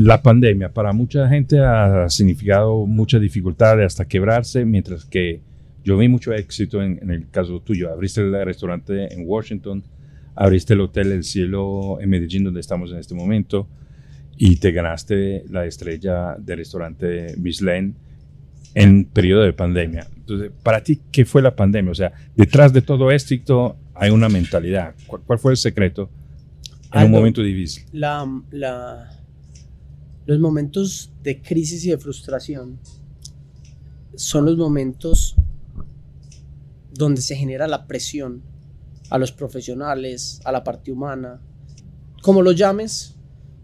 [0.00, 5.40] La pandemia para mucha gente ha significado mucha dificultad hasta quebrarse, mientras que
[5.82, 7.90] yo vi mucho éxito en, en, el caso tuyo.
[7.90, 9.82] Abriste el restaurante en Washington,
[10.36, 13.66] abriste el Hotel El Cielo en Medellín, donde estamos en este momento,
[14.36, 17.96] y te ganaste la estrella del restaurante Michelin
[18.74, 20.06] en periodo de pandemia.
[20.14, 21.90] Entonces, para ti, ¿qué fue la pandemia?
[21.90, 24.94] O sea, detrás de todo éxito hay una mentalidad.
[25.08, 26.08] ¿Cuál, fue el secreto
[26.92, 27.82] en un momento difícil?
[27.90, 28.24] La,
[30.28, 32.78] los momentos de crisis y de frustración
[34.14, 35.36] son los momentos
[36.92, 38.42] donde se genera la presión
[39.08, 41.40] a los profesionales, a la parte humana,
[42.20, 43.14] como lo llames,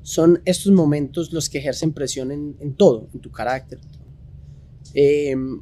[0.00, 3.78] son estos momentos los que ejercen presión en, todo, en tu carácter.
[4.94, 5.60] Em,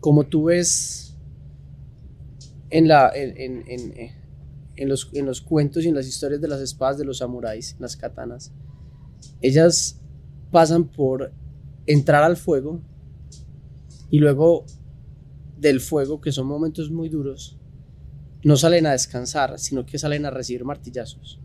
[0.00, 1.14] como tú ves
[2.70, 7.04] en, la, en, los, en los cuentos y en las historias de las espadas de
[7.04, 8.50] los samuráis, las katanas,
[9.40, 9.99] ellas
[10.50, 11.32] pasan por
[11.86, 12.80] entrar al fuego
[14.10, 14.64] y luego
[15.58, 17.56] del fuego, que son momentos muy duros,
[18.42, 21.40] no salen a descansar, sino que salen a recibir martillazos.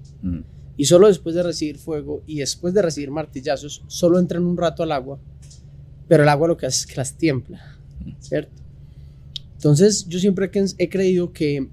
[0.77, 4.83] Y solo después de recibir fuego y después de recibir martillazos, solo entran un rato
[4.83, 5.19] al agua,
[6.07, 7.61] pero el agua lo que hace es que las tiembla,
[8.19, 8.61] ¿cierto?
[9.53, 11.69] Entonces yo siempre he creído que,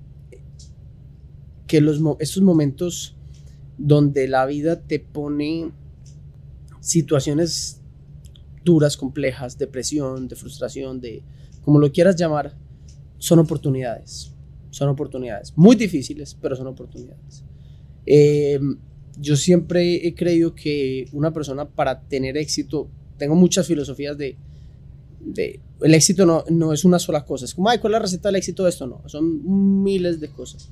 [1.66, 3.16] que los, estos momentos
[3.78, 5.72] donde la vida te pone
[6.82, 7.80] situaciones
[8.64, 11.22] duras, complejas, depresión, de frustración, de
[11.62, 12.56] como lo quieras llamar,
[13.18, 14.32] son oportunidades.
[14.70, 15.52] Son oportunidades.
[15.56, 17.44] Muy difíciles, pero son oportunidades.
[18.04, 18.58] Eh,
[19.18, 24.36] yo siempre he creído que una persona para tener éxito, tengo muchas filosofías de,
[25.20, 27.44] de el éxito no, no, es una sola cosa.
[27.44, 28.86] Es como, ay, ¿cuál es la receta del éxito de esto?
[28.86, 30.68] No, son miles de cosas.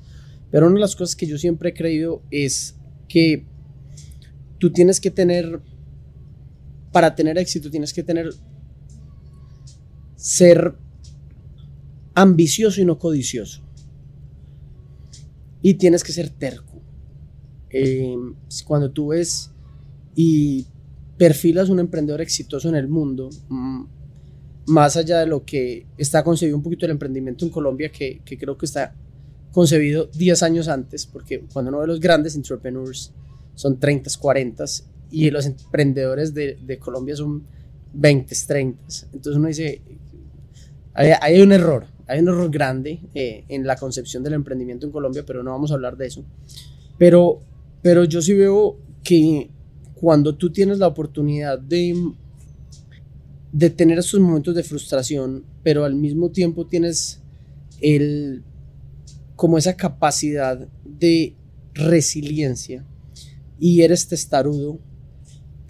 [0.49, 2.75] Pero una de las cosas que yo siempre he creído es
[3.07, 3.45] que
[4.57, 5.61] tú tienes que tener,
[6.91, 8.29] para tener éxito, tienes que tener,
[10.15, 10.75] ser
[12.13, 13.61] ambicioso y no codicioso.
[15.61, 16.81] Y tienes que ser terco.
[17.69, 18.15] Eh,
[18.65, 19.51] cuando tú ves
[20.15, 20.65] y
[21.17, 23.83] perfilas un emprendedor exitoso en el mundo, mm,
[24.67, 28.37] más allá de lo que está concebido un poquito el emprendimiento en Colombia, que, que
[28.37, 28.95] creo que está
[29.51, 33.13] concebido 10 años antes, porque cuando uno ve los grandes entrepreneurs
[33.55, 34.65] son 30, 40
[35.11, 37.43] y los emprendedores de, de Colombia son
[37.93, 38.79] 20, 30.
[39.13, 39.81] Entonces uno dice,
[40.93, 44.91] hay, hay un error, hay un error grande eh, en la concepción del emprendimiento en
[44.91, 46.23] Colombia, pero no vamos a hablar de eso.
[46.97, 47.41] Pero,
[47.81, 49.49] pero yo sí veo que
[49.95, 51.95] cuando tú tienes la oportunidad de,
[53.51, 57.21] de tener esos momentos de frustración, pero al mismo tiempo tienes
[57.81, 58.43] el,
[59.35, 61.35] como esa capacidad de
[61.73, 62.85] resiliencia
[63.59, 64.79] y eres testarudo,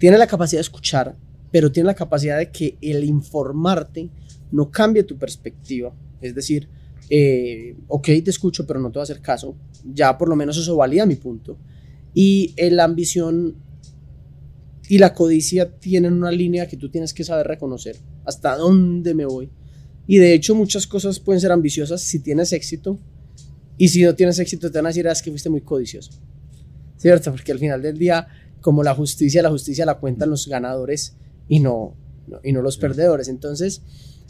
[0.02, 1.16] tienes la capacidad de escuchar,
[1.52, 4.10] pero tienes la capacidad de que el informarte
[4.50, 6.68] no cambie tu perspectiva es decir,
[7.08, 9.56] eh, ok, te escucho, pero no te voy a hacer caso.
[9.84, 11.56] Ya por lo menos eso valía mi punto.
[12.12, 13.56] Y la ambición
[14.88, 17.96] y la codicia tienen una línea que tú tienes que saber reconocer.
[18.24, 19.50] Hasta dónde me voy.
[20.08, 22.98] Y de hecho muchas cosas pueden ser ambiciosas si tienes éxito.
[23.78, 26.12] Y si no tienes éxito te van a decir, ah, es que fuiste muy codicioso.
[26.96, 27.32] ¿Cierto?
[27.32, 28.28] Porque al final del día,
[28.62, 31.16] como la justicia, la justicia la cuentan los ganadores
[31.48, 31.94] y no,
[32.42, 33.28] y no los perdedores.
[33.28, 33.82] Entonces,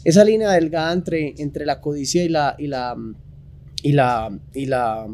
[0.03, 2.97] esa línea delgada entre, entre la codicia y la, y la,
[3.81, 5.07] y la, y la,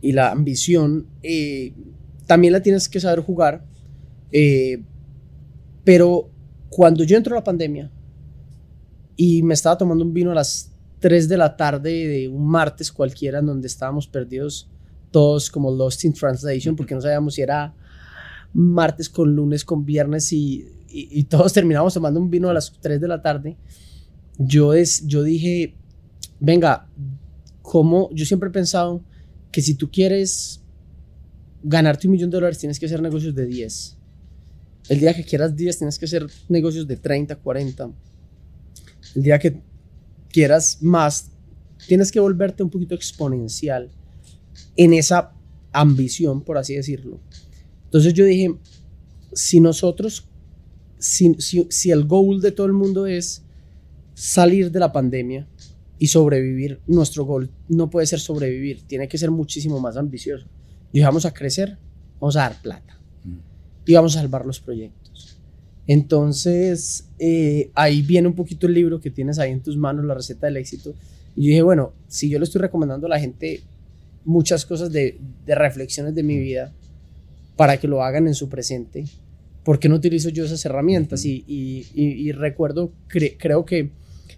[0.00, 1.72] y la ambición, eh,
[2.26, 3.64] también la tienes que saber jugar.
[4.30, 4.82] Eh,
[5.82, 6.30] pero
[6.68, 7.90] cuando yo entro a la pandemia
[9.16, 10.70] y me estaba tomando un vino a las
[11.00, 14.70] 3 de la tarde de un martes cualquiera en donde estábamos perdidos
[15.10, 17.74] todos como lost in translation porque no sabíamos si era
[18.54, 23.00] martes con lunes con viernes y, y, todos terminamos tomando un vino a las 3
[23.00, 23.56] de la tarde
[24.38, 25.74] yo, es, yo dije,
[26.40, 26.88] venga,
[27.60, 29.04] como yo siempre he pensado
[29.50, 30.62] que si tú quieres
[31.62, 33.98] ganarte un millón de dólares tienes que hacer negocios de 10.
[34.88, 37.90] El día que quieras 10 tienes que hacer negocios de 30, 40.
[39.14, 39.60] El día que
[40.30, 41.30] quieras más,
[41.86, 43.90] tienes que volverte un poquito exponencial
[44.76, 45.32] en esa
[45.72, 47.20] ambición, por así decirlo.
[47.92, 48.54] Entonces yo dije,
[49.34, 50.26] si nosotros,
[50.96, 53.42] si, si el goal de todo el mundo es
[54.14, 55.46] salir de la pandemia
[55.98, 60.46] y sobrevivir, nuestro gol no puede ser sobrevivir, tiene que ser muchísimo más ambicioso.
[60.90, 61.76] Y vamos a crecer,
[62.18, 63.36] vamos a dar plata mm.
[63.84, 65.36] y vamos a salvar los proyectos.
[65.86, 70.14] Entonces, eh, ahí viene un poquito el libro que tienes ahí en tus manos, la
[70.14, 70.94] receta del éxito.
[71.36, 73.60] Y yo dije, bueno, si yo le estoy recomendando a la gente
[74.24, 76.72] muchas cosas de, de reflexiones de mi vida
[77.56, 79.04] para que lo hagan en su presente,
[79.64, 81.24] ¿por qué no utilizo yo esas herramientas?
[81.24, 83.90] Y, y, y, recuerdo, creo que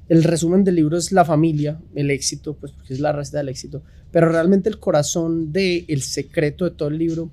[0.08, 3.48] el resumen del libro es la familia, el éxito, pues porque es la receta del
[3.48, 7.30] éxito, pero realmente el corazón del el secreto de todo el libro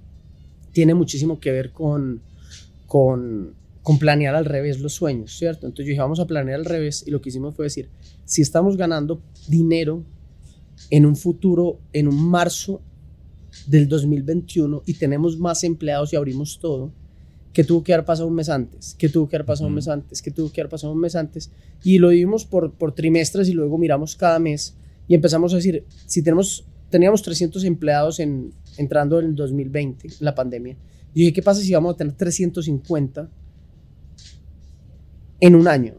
[0.71, 2.21] tiene muchísimo que ver con,
[2.87, 5.67] con, con planear al revés los sueños, ¿cierto?
[5.67, 7.89] Entonces yo dije, vamos a planear al revés y lo que hicimos fue decir,
[8.25, 10.05] si estamos ganando dinero
[10.89, 12.81] en un futuro, en un marzo
[13.67, 16.91] del 2021 y tenemos más empleados y abrimos todo,
[17.53, 19.87] que tuvo que haber pasado un mes antes, que tuvo que haber pasado un mes
[19.87, 21.51] antes, que tuvo que haber pasado un mes antes.
[21.83, 24.75] Y lo vimos por, por trimestres y luego miramos cada mes
[25.07, 30.33] y empezamos a decir, si tenemos, teníamos 300 empleados en, entrando en el 2020, la
[30.33, 30.77] pandemia.
[31.13, 33.29] Y dije, ¿qué pasa si vamos a tener 350
[35.41, 35.95] en un año?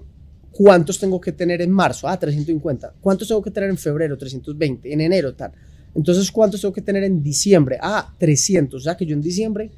[0.51, 2.09] ¿Cuántos tengo que tener en marzo?
[2.09, 2.95] Ah, 350.
[3.01, 4.17] ¿Cuántos tengo que tener en febrero?
[4.17, 4.93] 320.
[4.93, 5.53] En enero, tal.
[5.95, 7.79] Entonces, ¿cuántos tengo que tener en diciembre?
[7.81, 8.81] Ah, 300.
[8.81, 9.71] O sea que yo en diciembre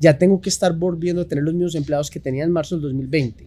[0.00, 2.82] ya tengo que estar volviendo a tener los mismos empleados que tenía en marzo del
[2.82, 3.46] 2020.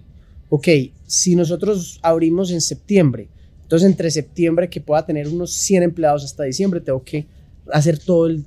[0.49, 0.67] Ok,
[1.07, 3.27] si nosotros abrimos en septiembre,
[3.63, 7.25] entonces entre septiembre que pueda tener unos 100 empleados hasta diciembre, tengo que
[7.71, 8.45] hacer todo el,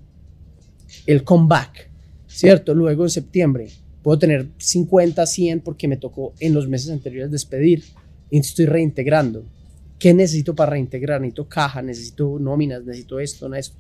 [1.07, 1.91] el comeback,
[2.29, 2.75] ¿cierto?
[2.75, 3.69] Luego en septiembre
[4.05, 7.83] puedo tener 50, 100 porque me tocó en los meses anteriores despedir
[8.31, 9.43] y estoy reintegrando.
[9.99, 11.21] ¿Qué necesito para reintegrar?
[11.21, 13.77] Necesito caja, necesito nóminas, necesito esto, esto.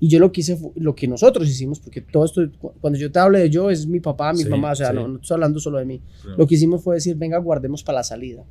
[0.00, 2.42] Y yo lo que hice, lo que nosotros hicimos, porque todo esto,
[2.80, 5.34] cuando yo te hablo de yo, es mi papá, mi mamá, o sea, no, estoy
[5.34, 6.02] hablando solo de mí.
[6.38, 8.42] Lo que hicimos fue decir, venga, guardemos para la salida.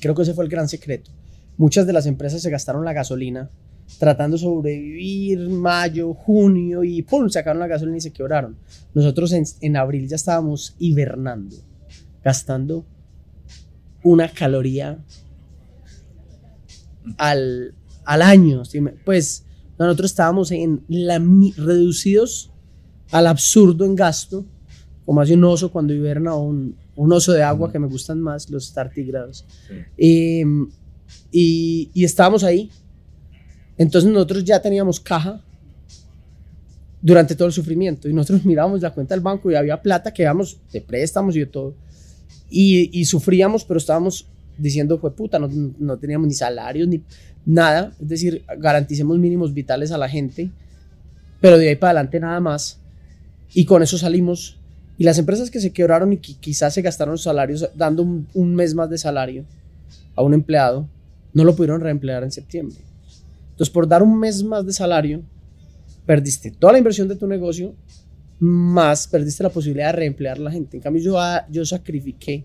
[0.00, 1.12] Creo que ese fue el gran secreto.
[1.56, 3.48] Muchas de las empresas se gastaron la gasolina
[3.98, 7.28] tratando de sobrevivir mayo, junio y ¡pum!
[7.28, 8.56] sacaron la gasolina y se quebraron.
[8.92, 11.56] Nosotros en, en abril ya estábamos hibernando,
[12.22, 12.84] gastando
[14.02, 14.98] una caloría
[17.18, 17.74] al,
[18.04, 18.62] al año.
[19.04, 19.44] Pues
[19.78, 21.18] nosotros estábamos en la,
[21.56, 22.50] reducidos
[23.10, 24.44] al absurdo en gasto,
[25.04, 28.20] como hace un oso cuando hiberna o un, un oso de agua, que me gustan
[28.20, 29.44] más, los tartígrados.
[29.96, 30.68] Em,
[31.30, 32.70] y, y estábamos ahí.
[33.78, 35.42] Entonces nosotros ya teníamos caja
[37.02, 40.22] durante todo el sufrimiento y nosotros mirábamos la cuenta del banco y había plata que
[40.22, 41.74] íbamos de préstamos y de todo.
[42.48, 44.26] Y, y sufríamos, pero estábamos
[44.58, 45.48] diciendo, fue puta, no,
[45.78, 47.02] no, teníamos ni salarios ni
[47.44, 50.50] nada, es decir, garanticemos mínimos vitales a la gente,
[51.40, 52.80] pero de ahí para adelante nada más.
[53.54, 54.58] Y con eso salimos.
[54.98, 58.74] Y las empresas que se quebraron y que quizás se gastaron salarios dando un, mes
[58.74, 59.44] más de salario
[60.14, 60.88] a un empleado,
[61.34, 62.78] no lo pudieron reemplear en septiembre.
[63.50, 65.22] Entonces, por dar un mes más de salario,
[66.06, 67.74] perdiste toda la inversión de tu negocio,
[68.38, 70.78] más perdiste la posibilidad de reemplear a la gente.
[70.78, 72.44] En cambio, yo, ah, yo sacrifiqué,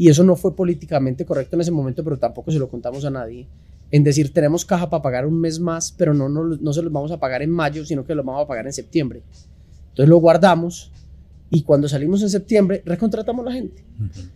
[0.00, 3.10] y eso no fue políticamente correcto en ese momento, pero tampoco se lo contamos a
[3.10, 3.46] nadie
[3.90, 6.90] en decir tenemos caja para pagar un mes más, pero no, no, no se los
[6.90, 9.22] vamos a pagar en mayo, sino que los vamos a pagar en septiembre.
[9.90, 10.90] Entonces lo guardamos
[11.50, 13.84] y cuando salimos en septiembre recontratamos a la gente.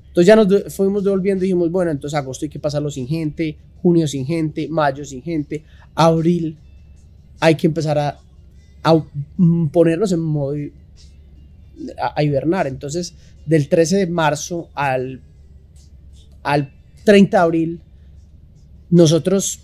[0.08, 3.56] Entonces ya nos fuimos devolviendo y dijimos, bueno, entonces agosto hay que pasarlo sin gente,
[3.80, 5.64] junio sin gente, mayo sin gente,
[5.94, 6.58] abril
[7.40, 8.18] hay que empezar a,
[8.82, 9.02] a
[9.72, 10.56] ponernos en modo
[11.98, 12.66] a, a, hibernar.
[12.66, 13.14] Entonces
[13.46, 15.22] del 13 de marzo al,
[16.44, 16.72] al
[17.04, 17.80] 30 de abril
[18.90, 19.60] nosotros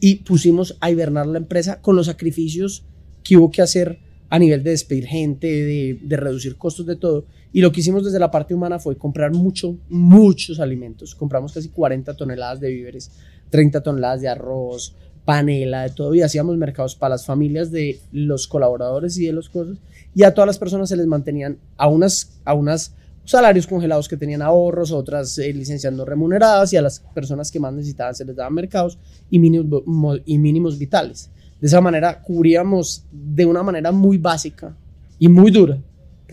[0.00, 2.84] y pusimos a hibernar la empresa con los sacrificios
[3.24, 3.98] que hubo que hacer
[4.30, 7.24] a nivel de despedir gente, de, reducir costos de todo.
[7.52, 11.14] Y lo que hicimos desde la parte humana fue comprar mucho, muchos alimentos.
[11.14, 13.10] Compramos casi 40 toneladas de víveres,
[13.48, 16.14] 30 toneladas de arroz, panela, de todo.
[16.14, 19.78] Y hacíamos mercados para las familias de los colaboradores y de los cosas.
[20.14, 22.94] Y a todas las personas se les mantenían a unas, a unas
[23.28, 27.60] salarios congelados que tenían ahorros, otras eh, licencias no remuneradas y a las personas que
[27.60, 28.98] más necesitaban se les daban mercados
[29.30, 29.82] y mínimos,
[30.24, 31.30] y mínimos vitales.
[31.60, 34.74] De esa manera cubríamos de una manera muy básica
[35.18, 35.78] y muy dura,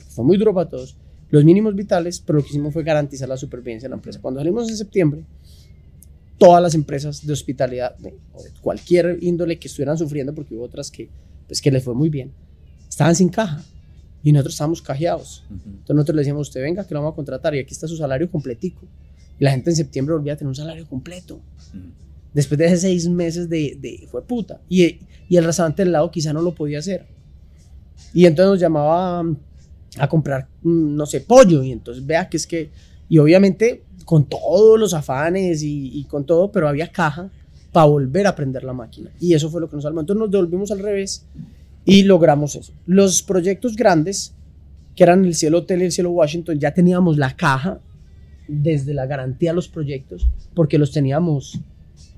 [0.07, 0.95] fue muy duro para todos,
[1.31, 4.21] los mínimos vitales, pero lo que hicimos fue garantizar la supervivencia de la empresa.
[4.21, 5.25] Cuando salimos en septiembre,
[6.37, 8.13] todas las empresas de hospitalidad, de,
[8.61, 11.09] cualquier índole que estuvieran sufriendo, porque hubo otras que,
[11.45, 12.31] pues, que les fue muy bien,
[12.87, 13.61] estaban sin caja
[14.25, 15.43] y nosotros estábamos cajeados.
[15.51, 17.95] Entonces nosotros le decíamos, usted venga, que lo vamos a contratar y aquí está su
[17.95, 18.81] salario completico.
[19.39, 21.39] Y la gente en septiembre volvía a tener un salario completo.
[22.33, 24.59] Después de seis meses de, de fue puta.
[24.67, 24.97] Y,
[25.29, 27.05] y, el restaurante del lado quizá no lo podía hacer.
[28.15, 29.23] Y entonces nos llamaba
[29.99, 31.61] a comprar, mm, no sé, pollo.
[31.61, 32.71] Y entonces vea que es que,
[33.07, 37.29] y obviamente con todos los afanes y, y con todo, pero había caja
[37.71, 39.11] para volver a prender la máquina.
[39.19, 39.99] Y eso fue lo que nos salvó.
[39.99, 41.27] Entonces nos devolvimos al revés
[41.85, 42.73] y logramos eso.
[42.85, 44.33] Los proyectos grandes,
[44.95, 47.79] que eran el Cielo Hotel y el Cielo Washington, ya teníamos la caja
[48.47, 51.59] desde la garantía de los proyectos, porque los teníamos,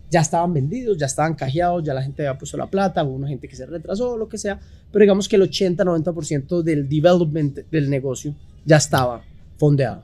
[0.09, 3.27] ya estaban vendidos, ya estaban cajeados, ya la gente había puesto la plata, hubo una
[3.27, 4.59] gente que se retrasó, lo que sea,
[4.91, 8.33] pero digamos que el 80-90% del development del negocio
[8.65, 9.23] ya estaba
[9.57, 10.03] fondeado.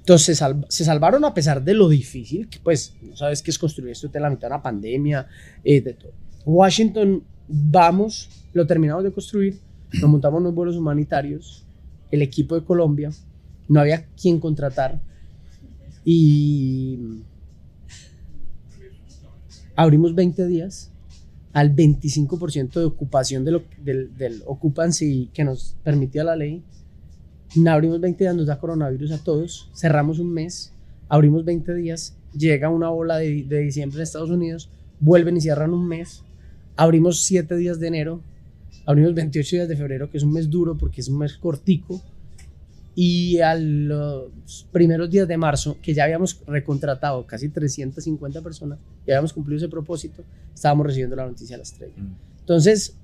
[0.00, 3.92] Entonces se, salvaron a pesar de lo difícil, que pues no sabes qué es construir
[3.92, 5.26] esto de la mitad de una pandemia,
[5.62, 6.12] eh, de todo.
[6.46, 9.58] Washington, vamos, lo terminamos de construir,
[10.00, 11.64] nos montamos unos vuelos humanitarios,
[12.10, 13.10] el equipo de Colombia,
[13.68, 15.00] no había quien contratar
[16.04, 16.98] y
[19.76, 20.90] abrimos 20 días
[21.52, 26.62] al 25% de ocupación de lo, del, del occupancy que nos permitía la ley.
[27.66, 30.72] Abrimos 20 días, nos da coronavirus a todos, cerramos un mes,
[31.08, 35.72] abrimos 20 días, llega una ola de, de diciembre en Estados Unidos, vuelven y cierran
[35.72, 36.22] un mes,
[36.78, 38.22] abrimos 7 días de enero,
[38.86, 42.00] abrimos 28 días de febrero, que es un mes duro porque es un mes cortico,
[42.94, 49.14] y a los primeros días de marzo, que ya habíamos recontratado casi 350 personas, ya
[49.14, 51.90] habíamos cumplido ese propósito, estábamos recibiendo la noticia a las 3.
[51.96, 52.14] Mm.
[52.40, 52.96] Entonces,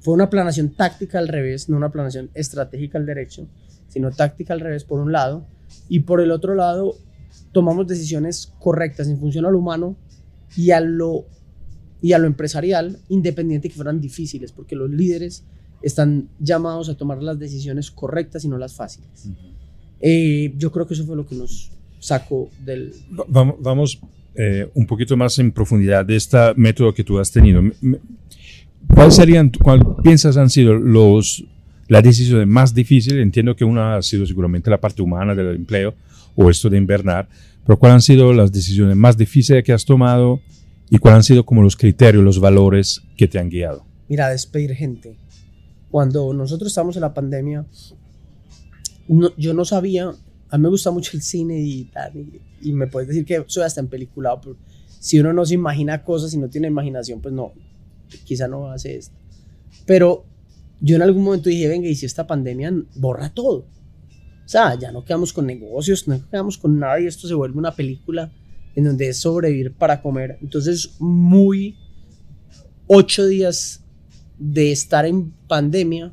[0.00, 3.46] fue una planación táctica al revés, no una planación estratégica al derecho,
[3.88, 5.46] sino táctica al revés por un lado,
[5.88, 6.96] y por el otro lado,
[7.52, 9.96] tomamos decisiones correctas en función al humano
[10.56, 11.26] y a lo,
[12.00, 15.44] y a lo empresarial, independiente que fueran difíciles, porque los líderes
[15.82, 19.30] están llamados a tomar las decisiones correctas y no las fáciles.
[20.00, 22.92] Eh, yo creo que eso fue lo que nos sacó del...
[23.28, 24.00] Vamos, vamos
[24.34, 27.60] eh, un poquito más en profundidad de este método que tú has tenido.
[28.94, 31.44] ¿Cuáles serían, cuál piensas han sido los,
[31.88, 33.20] las decisiones más difíciles?
[33.20, 35.94] Entiendo que una ha sido seguramente la parte humana del empleo
[36.36, 37.28] o esto de invernar,
[37.66, 40.40] pero ¿cuáles han sido las decisiones más difíciles que has tomado
[40.90, 43.84] y cuáles han sido como los criterios, los valores que te han guiado?
[44.08, 45.16] Mira, despedir gente
[45.90, 47.66] cuando nosotros estábamos en la pandemia,
[49.36, 50.12] yo no sabía,
[50.50, 51.90] a mí me gusta mucho el cine y,
[52.60, 54.56] y, me puedes decir que soy hasta en película, pero
[55.00, 57.52] si uno no se imagina cosas y no tiene imaginación, pues no,
[58.24, 59.16] quizá no hace esto.
[59.86, 60.26] Pero
[60.80, 63.66] yo en algún momento dije, venga, y si esta pandemia borra todo.
[64.44, 67.58] O sea, ya no quedamos con negocios, no quedamos con nada y esto se vuelve
[67.58, 68.30] una película
[68.78, 70.38] en donde es sobrevivir para comer.
[70.40, 71.76] Entonces, muy
[72.86, 73.82] ocho días
[74.38, 76.12] de estar en pandemia,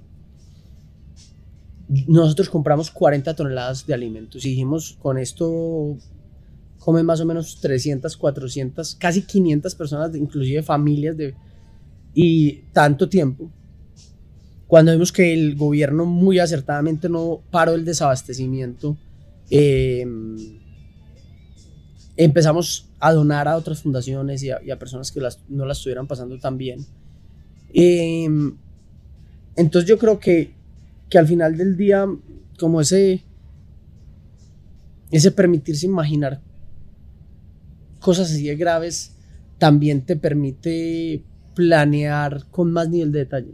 [2.08, 5.96] nosotros compramos 40 toneladas de alimentos y dijimos, con esto
[6.80, 11.36] comen más o menos 300, 400, casi 500 personas, inclusive familias de...
[12.16, 13.52] Y tanto tiempo,
[14.66, 18.98] cuando vimos que el gobierno muy acertadamente no paró el desabastecimiento,
[19.52, 20.65] em,
[22.18, 26.58] empezamos a donar a otras fundaciones y a, personas que no las estuvieran pasando tan
[26.58, 26.86] bien.
[27.74, 28.56] Em,
[29.56, 30.52] entonces yo creo que,
[31.10, 32.06] que al final del día,
[32.58, 33.24] como ese,
[35.12, 36.42] ese permitirse imaginar
[38.00, 39.16] cosas así de graves,
[39.58, 41.24] también te permite
[41.56, 43.52] planear con más nivel de detalle.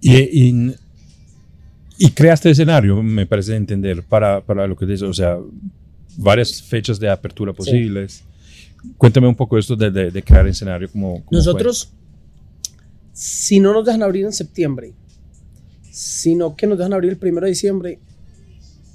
[0.00, 0.74] Y,
[1.98, 5.38] y, creaste escenario, me parece entender, para, para lo que dices, o sea,
[6.16, 8.24] varias fechas de apertura posibles.
[8.98, 11.22] Cuéntame un poco esto de, de, crear escenario como...
[11.30, 11.92] Nosotros,
[13.12, 14.94] si no nos dejan abrir en septiembre,
[15.90, 18.00] sino que nos dejan abrir el primero de diciembre,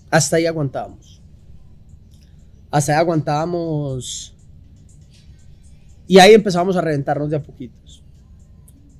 [0.09, 1.21] hasta ahí aguantábamos.
[2.71, 4.33] Hasta ahí aguantábamos.
[6.07, 8.01] Y ahí empezábamos a reventarnos de a poquitos.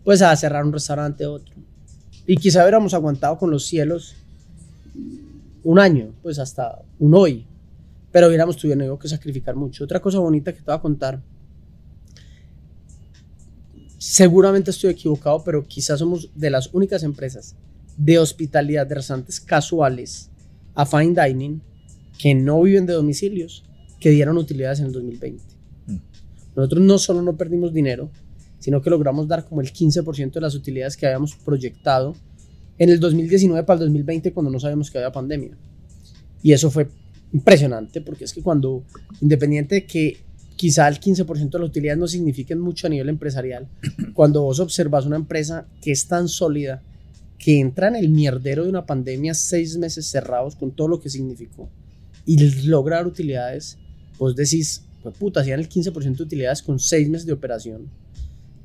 [0.04, 1.56] Pues a cerrar un restaurante, otro.
[2.26, 4.16] Y quizá hubiéramos aguantado con los cielos
[5.64, 7.47] un año, pues hasta un hoy
[8.18, 9.84] pero hubiéramos tenido que sacrificar mucho.
[9.84, 11.22] Otra cosa bonita que te voy a contar,
[14.00, 17.56] seguramente estoy equivocado, pero quizás somos de las únicas empresas
[17.96, 20.32] de hospitalidad de restaurantes casuales
[20.74, 21.62] a fine dining
[22.18, 23.64] que no viven de domicilios
[24.00, 25.44] que dieron utilidades en el 2020.
[25.86, 25.98] Mm.
[26.56, 28.10] Nosotros no solo no perdimos dinero,
[28.58, 32.16] sino que logramos dar como el 15% de las utilidades que habíamos proyectado
[32.80, 35.56] en el 2019 para el 2020 cuando no sabíamos que había pandemia.
[36.42, 36.90] Y eso fue
[37.34, 38.84] impresionante, porque es que cuando,
[39.22, 40.18] independiente de que
[40.56, 43.68] quizá el 15% de las utilidades no signifiquen mucho a nivel empresarial,
[44.14, 46.84] cuando vos observas una empresa que es tan sólida,
[47.38, 51.10] que entra en el mierdero de una pandemia seis meses cerrados con todo lo que
[51.10, 51.70] significó
[52.26, 53.78] y lograr utilidades,
[54.18, 57.90] vos decís, pues puta, hacían el 15% de utilidades con seis meses de operación,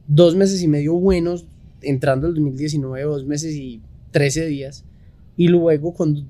[0.09, 1.47] dos meses y medio buenos
[1.83, 4.85] entrando el 2019, dos meses y 13 días,
[5.37, 6.29] y luego con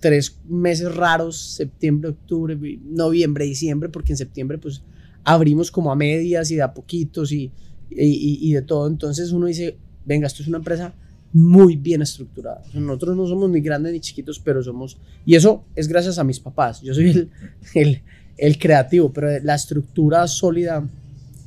[0.00, 4.82] tres meses raros, septiembre, octubre, noviembre, diciembre, porque en septiembre pues
[5.24, 7.50] abrimos como a medias y de a poquitos y,
[7.90, 8.86] y, de todo.
[8.86, 10.94] Entonces uno dice, venga, esto es una empresa
[11.32, 12.62] muy bien estructurada.
[12.72, 14.98] nosotros no somos ni grandes ni chiquitos, pero somos...
[15.24, 16.80] Y eso es gracias a mis papás.
[16.82, 17.30] Yo soy el,
[17.74, 18.02] el,
[18.38, 20.88] el creativo, pero la estructura sólida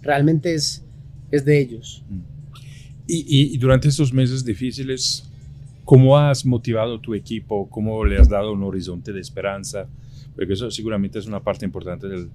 [0.01, 0.83] realmente es,
[1.31, 2.03] es de ellos.
[3.07, 5.28] Y, y, durante estos meses difíciles,
[5.89, 7.67] ¿Cómo has motivado tu equipo?
[7.67, 9.87] ¿Cómo le has dado un horizonte de esperanza?
[10.35, 12.29] Porque eso seguramente es una parte importante del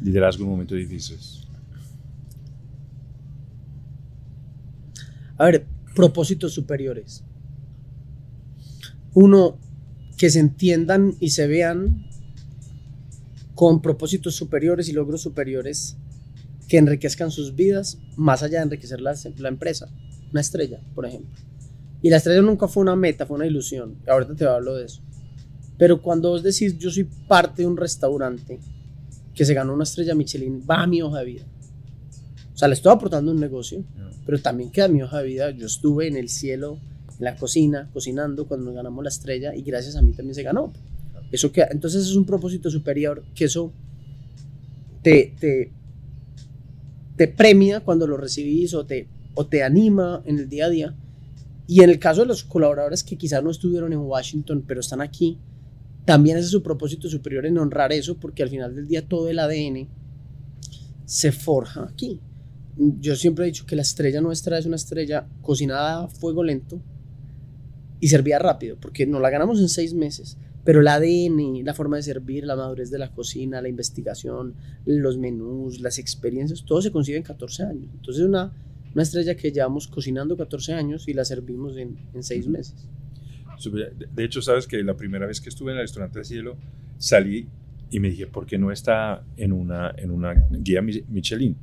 [0.00, 1.42] liderazgo en momentos difíciles.
[5.36, 7.24] A ver, propósitos superiores.
[9.12, 9.58] Uno,
[10.16, 12.06] que se entiendan y se vean
[13.56, 15.96] con propósitos superiores y logros superiores
[16.68, 19.88] que enriquezcan sus vidas más allá de enriquecer la, la empresa.
[20.30, 21.49] Una estrella, por ejemplo.
[22.02, 23.96] Y la estrella nunca fue una meta, fue una ilusión.
[24.06, 25.02] Ahorita te hablo de eso.
[25.76, 28.60] Pero cuando vos decís, yo soy parte de un restaurante
[29.34, 31.44] que se ganó una estrella Michelin, va a mi hoja de vida.
[32.52, 33.82] O sea, le estoy aportando un negocio,
[34.26, 35.50] pero también queda mi hoja de vida.
[35.50, 36.78] Yo estuve en el cielo,
[37.18, 40.42] en la cocina, cocinando cuando nos ganamos la estrella y gracias a mí también se
[40.42, 40.72] ganó.
[41.32, 43.72] Eso que, entonces es un propósito superior que eso
[45.02, 45.72] te, te,
[47.16, 50.94] te premia cuando lo recibís o te, o te anima en el día a día
[51.70, 55.00] y en el caso de los colaboradores que quizás no estuvieron en Washington, pero están
[55.00, 55.38] aquí,
[56.04, 59.38] también es su propósito superior en honrar eso, porque al final del día todo el
[59.38, 59.88] ADN
[61.04, 62.18] se forja aquí.
[62.76, 66.82] Yo siempre he dicho que la estrella nuestra es una estrella cocinada a fuego lento
[68.00, 70.38] y servía rápido, porque nos la ganamos en seis meses.
[70.64, 75.18] Pero el ADN, la forma de servir, la madurez de la cocina, la investigación, los
[75.18, 77.90] menús, las experiencias, todo se consigue en 14 años.
[77.94, 78.52] Entonces, una
[78.94, 82.88] una estrella que llevamos cocinando 14 años y la servimos en, en 6 meses.
[84.14, 86.56] De hecho, sabes que la primera vez que estuve en el restaurante de cielo,
[86.96, 87.46] salí
[87.90, 91.56] y me dije, ¿por qué no está en una, en una guía Michelin?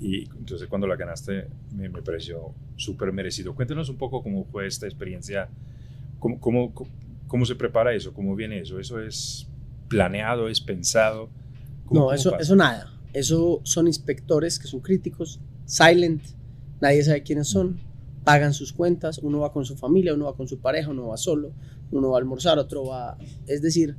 [0.00, 3.54] Y entonces cuando la ganaste me, me pareció súper merecido.
[3.54, 5.48] Cuéntanos un poco cómo fue esta experiencia,
[6.18, 6.72] cómo, cómo,
[7.26, 8.78] cómo, se prepara eso, cómo viene eso.
[8.78, 9.48] ¿Eso es
[9.88, 11.30] planeado, es pensado?
[11.90, 12.92] no, eso, eso nada.
[13.12, 16.22] Eso son inspectores que son críticos, silent,
[16.80, 17.78] nadie sabe quiénes son,
[18.24, 21.16] pagan sus cuentas, uno va con su familia, uno va con su pareja, uno va
[21.16, 21.52] solo,
[21.92, 23.16] uno va a almorzar, otro va...
[23.46, 23.96] Es decir...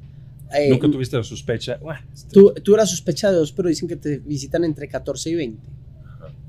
[0.53, 1.79] Eh, ¿Nunca tuviste la sospecha?
[2.13, 5.35] Este tú, tú eras sospecha de dos, pero dicen que te visitan entre 14 y
[5.35, 5.69] 20.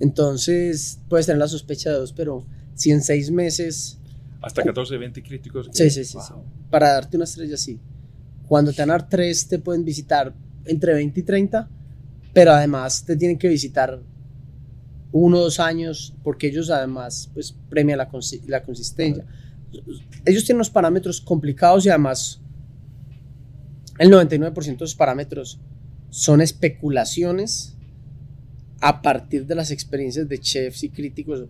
[0.00, 3.98] Entonces, puedes tener la sospecha de dos, pero si en seis meses...
[4.40, 5.68] Hasta 14, 20 críticos.
[5.72, 6.18] Sí, sí, sí,
[6.70, 7.78] Para darte una estrella, sí.
[8.46, 11.68] Cuando te dan a tres, te pueden visitar entre 20 y 30,
[12.32, 14.00] pero además te tienen que visitar
[15.12, 18.08] uno o dos años, porque ellos además pues premian la,
[18.46, 19.24] la consistencia.
[20.24, 22.40] Ellos tienen unos parámetros complicados y además
[23.98, 25.58] el 99% de esos parámetros
[26.10, 27.76] son especulaciones
[28.80, 31.46] a partir de las experiencias de chefs y críticos,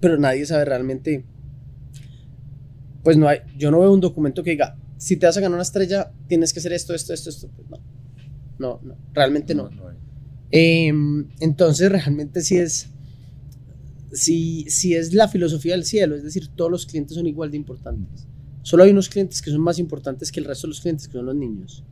[0.00, 1.24] pero nadie sabe realmente.
[3.02, 5.54] Pues no hay, yo no veo un documento que diga, si te vas a ganar
[5.54, 7.48] una estrella, tienes que hacer esto, esto, esto, esto.
[7.68, 7.78] No,
[8.58, 9.70] no, no, realmente no.
[10.50, 12.90] Em, entonces, realmente sí es,
[14.12, 17.56] sí, sí es la filosofía del cielo, es decir, todos los clientes son igual de
[17.56, 18.26] importantes.
[18.62, 21.14] Solo hay unos clientes que son más importantes que el resto de los clientes, que
[21.14, 21.84] son los niños.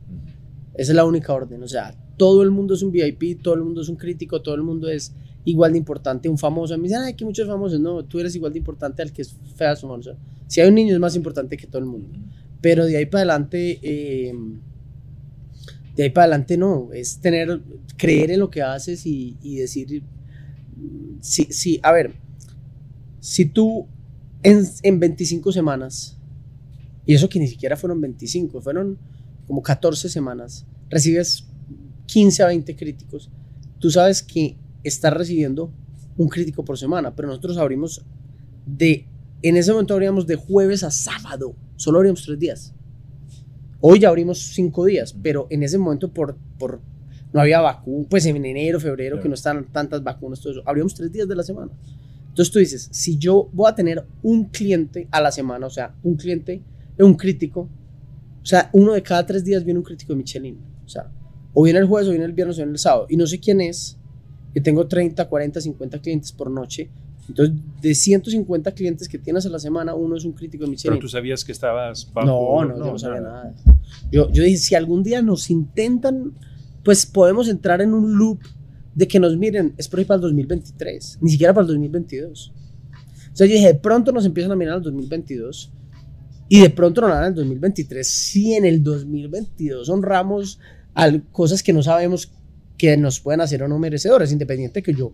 [0.75, 1.63] Esa es la única orden.
[1.63, 4.55] O sea, todo el mundo es un VIP, todo el mundo es un crítico, todo
[4.55, 6.29] el mundo es igual de importante.
[6.29, 7.79] Un famoso, me dicen, ay, que muchos famosos.
[7.79, 10.15] No, tú eres igual de importante al que es fea su famoso.
[10.47, 12.09] Si hay un niño, es más importante que todo el mundo.
[12.61, 14.33] Pero de ahí para adelante, eh,
[15.95, 17.59] de ahí para adelante no, es tener,
[17.97, 20.03] creer en lo que haces y, decir,
[21.19, 22.13] si, si, a ver,
[23.19, 23.87] si tú
[24.43, 26.17] en, en 25 semanas,
[27.05, 28.97] y eso que ni siquiera fueron 25, fueron
[29.47, 31.47] como 14 semanas, recibes
[32.05, 33.31] 15 a 20 críticos,
[33.79, 35.73] tú sabes que estás recibiendo
[36.17, 38.03] un crítico por semana, pero nosotros abrimos
[38.65, 39.07] de,
[39.41, 42.73] en ese momento abríamos de jueves a sábado, solo abrimos tres días.
[43.79, 46.81] Hoy ya abrimos cinco días, pero en ese momento por, por
[47.33, 50.93] no había vacunas, pues en enero, febrero, que no estaban tantas vacunas, todo eso, abrimos
[50.93, 51.71] tres días de la semana.
[52.29, 55.95] Entonces tú dices, si yo voy a tener un cliente a la semana, o sea,
[56.03, 56.61] un cliente,
[56.99, 57.61] un crítico,
[58.41, 61.11] o sea, uno de cada tres días viene un crítico de Michelin, o sea,
[61.53, 63.39] o viene el jueves, o viene el viernes, o viene el sábado, y no sé
[63.39, 63.97] quién es,
[64.53, 66.89] que tengo 30, 40, 50 clientes por noche,
[67.27, 70.93] entonces, de 150 clientes que tienes a la semana, uno es un crítico de Michelin.
[70.93, 72.27] Pero tú sabías que estabas bajo.
[72.27, 73.53] No, no, yo no sabía nada.
[74.11, 76.33] Yo, yo dije, si algún día nos intentan,
[76.87, 78.39] pues podemos entrar en un loop
[78.95, 82.53] de que nos miren, es por ahí para el 2023, ni siquiera para el 2022.
[83.33, 85.73] O sea, yo dije, de pronto nos empiezan a mirar el 2022
[86.47, 88.07] y de pronto nos en el 2023.
[88.07, 90.61] Si en el 2022 honramos
[91.33, 92.31] cosas que no sabemos
[92.77, 95.11] que nos pueden hacer o no merecedores, independiente que yo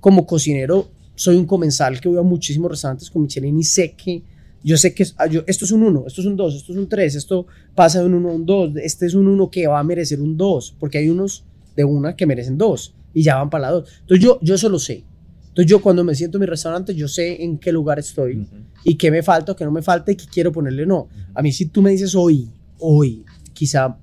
[0.00, 4.24] como cocinero soy un comensal que voy a muchísimos restaurantes con Michelin y sé que
[4.64, 6.88] yo sé que ah, esto es un 1, esto es un 2, esto es un
[6.88, 9.78] 3, esto pasa de un 1 a un 2, este es un 1 que va
[9.78, 11.44] a merecer un 2, porque hay unos
[11.76, 13.88] de una que merecen 2 y ya van para la 2.
[14.00, 15.04] Entonces yo, yo eso lo sé.
[15.48, 18.46] Entonces yo cuando me siento en mi restaurante, yo sé en qué lugar estoy
[18.84, 21.08] y qué me falta qué no me falta y qué quiero ponerle no.
[21.34, 22.48] A mí si tú me dices hoy,
[22.78, 23.98] hoy, quizá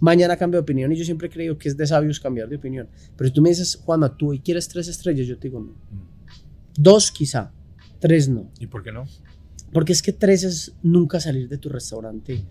[0.00, 2.56] mañana cambio de opinión y yo siempre he creído que es de sabios cambiar de
[2.56, 2.88] opinión.
[3.16, 5.74] Pero si tú me dices, Juanma, tú hoy quieres tres estrellas, yo te digo no.
[6.76, 7.52] Dos quizá,
[8.00, 8.50] tres no.
[8.58, 9.06] ¿Y por qué no?
[9.74, 12.44] Porque es que tres es nunca salir de tu restaurante.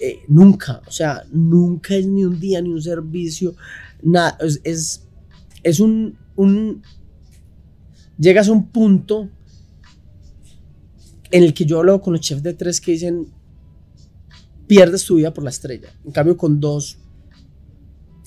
[0.00, 3.56] Eh, nunca, o sea, nunca es ni un día, ni un servicio,
[4.00, 4.38] nada.
[4.40, 5.08] Es, es,
[5.64, 6.82] es un, un.
[8.16, 9.28] Llegas a un punto
[11.32, 13.26] en el que yo hablo con los chefs de tres que dicen:
[14.68, 15.88] pierdes tu vida por la estrella.
[16.04, 16.98] En cambio, con dos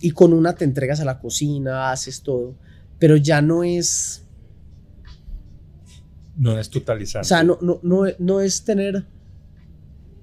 [0.02, 2.58] y con una te entregas a la cocina, haces todo,
[3.00, 4.28] pero ya no es.
[6.38, 7.26] No es totalizante.
[7.26, 9.06] O sea, no, no, no, no es tener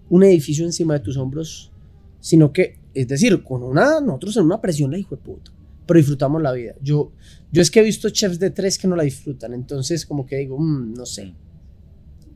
[0.08, 1.70] un edificio encima de tus hombros,
[2.20, 5.52] sino que, es decir, con una, nosotros en una presión la hijo de puta,
[5.86, 6.74] pero disfrutamos la vida.
[6.82, 7.12] Yo,
[7.52, 10.36] yo es que he visto chefs de tres que no la disfrutan, entonces como que
[10.36, 11.34] digo, "Mm, no sé.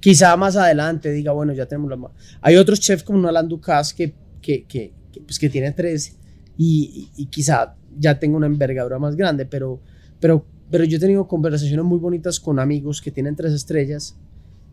[0.00, 1.96] Quizá más adelante diga, bueno, ya tenemos la...
[1.96, 2.12] ma-".
[2.40, 6.16] Hay otros chefs como Alan Ducas que, que, que, que, pues, que tiene tres
[6.58, 9.80] y, y, y quizá ya tenga una envergadura más grande, pero,
[10.20, 14.16] pero, pero yo he tenido conversaciones muy bonitas con amigos que tienen tres estrellas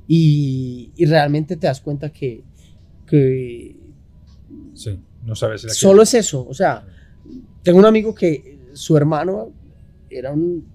[0.08, 2.44] y, y realmente te das cuenta que,
[3.06, 3.76] que
[4.74, 6.48] Sí, no sabes solo es eso.
[6.48, 6.84] O sea,
[7.62, 9.52] tengo un amigo que su hermano
[10.10, 10.66] era un,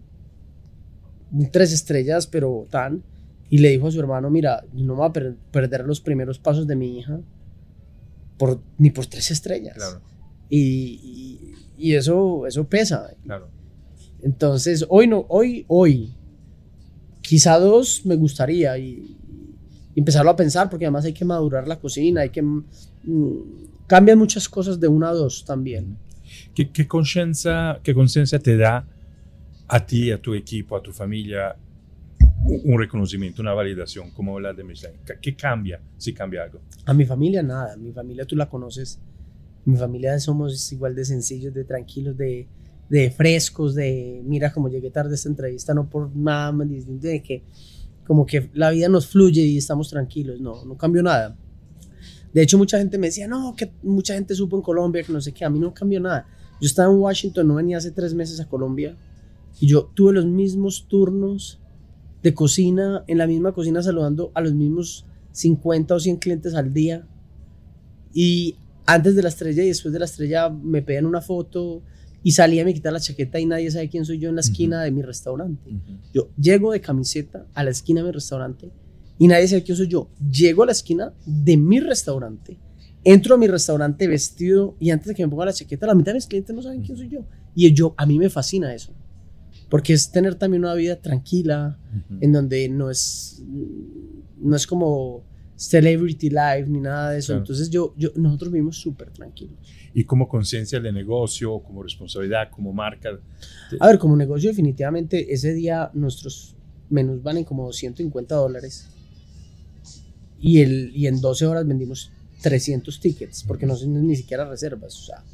[1.32, 3.02] un tres estrellas, pero tan,
[3.50, 6.38] y le dijo a su hermano, mira, no me voy a per- perder los primeros
[6.38, 7.18] pasos de mi hija
[8.38, 9.74] por, ni por tres estrellas.
[9.76, 10.00] Claro,
[10.50, 13.10] Y, y- y eso, eso pesa.
[13.24, 13.48] claro.
[14.24, 16.12] Entonces, hoy no, hoy, hoy,
[17.20, 19.16] quizá dos me gustaría y,
[19.94, 22.42] y empezarlo a pensar, porque además hay que madurar la cocina, hay que...
[22.42, 22.58] mm,
[23.86, 25.96] cambian muchas cosas de una a dos también.
[26.54, 27.94] ¿Qué, qué conciencia qué
[28.42, 28.86] te da
[29.68, 31.54] a ti, a tu equipo, a tu familia
[32.46, 34.96] un reconocimiento, una validación como la de Michelin?
[35.06, 36.60] ¿Qué- ¿Qué cambia si cambia algo?
[36.86, 38.98] A mi familia nada, mi familia tú la conoces,
[39.66, 42.46] mi familia somos igual de sencillos, de tranquilos, de,
[42.88, 47.06] de frescos, de mira como llegué tarde a esta entrevista, no por nada más distinto,
[47.06, 47.42] de que
[48.06, 51.36] como que la vida nos fluye y estamos tranquilos, no, no cambió nada.
[52.32, 55.20] De hecho, mucha gente me decía, no, que mucha gente supo en Colombia, que no
[55.20, 56.26] sé qué, a mí no cambió nada.
[56.60, 58.96] Yo estaba en Washington, no venía hace tres meses a Colombia,
[59.60, 61.60] y yo tuve los mismos turnos
[62.22, 66.72] de cocina, en la misma cocina saludando a los mismos 50 o 100 clientes al
[66.72, 67.06] día.
[68.12, 71.82] Y antes de la estrella y después de la estrella me pedían una foto
[72.24, 74.82] y salía, me quitaba la chaqueta y nadie sabe quién soy yo en la esquina
[74.82, 75.78] de mi restaurante.
[76.12, 78.72] Yo llego de camiseta a la esquina de mi restaurante
[79.18, 80.08] y nadie sabe quién soy yo.
[80.32, 82.58] Llego a la esquina de mi restaurante,
[83.04, 86.12] entro a mi restaurante vestido y antes de que me ponga la chaqueta, la mitad
[86.12, 87.26] de mis clientes no saben quién soy yo.
[87.54, 88.94] Y yo, a mí me fascina eso.
[89.68, 91.78] Porque es tener también una vida tranquila,
[92.22, 93.42] en donde no es,
[94.40, 95.24] no es como
[95.68, 97.28] celebrity life ni nada de eso.
[97.32, 97.40] Claro.
[97.40, 99.58] Entonces yo, yo, nosotros vivimos súper tranquilos.
[99.94, 103.10] Y como conciencia de negocio, como responsabilidad, como marca.
[103.70, 106.56] te- A ver, como negocio definitivamente ese día nuestros
[106.90, 108.88] menús van en como 150 dólares
[110.38, 112.10] y, el, y en 12 horas vendimos
[112.42, 115.00] 300 tickets porque no son ni siquiera reservas.
[115.00, 115.24] O sea,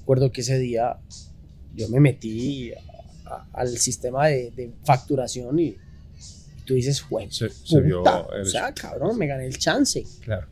[0.00, 0.98] recuerdo que ese día
[1.74, 2.76] yo me metí a-
[3.34, 5.76] a- al sistema de, de facturación y,
[6.64, 7.30] tú dices, juego.
[7.30, 8.02] se, se vio.
[8.02, 10.04] o sea, cabrón, me gané el chance.
[10.20, 10.48] claro.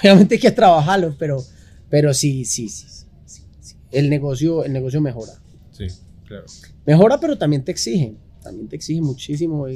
[0.00, 1.42] Obviamente hay que trabajarlo, pero,
[1.90, 2.86] pero sí, sí, sí,
[3.26, 3.76] sí, sí.
[3.90, 5.32] El negocio, el negocio mejora.
[5.70, 5.86] Sí,
[6.24, 6.46] claro.
[6.86, 8.16] Mejora, pero también te exige.
[8.42, 9.66] También te exige muchísimo.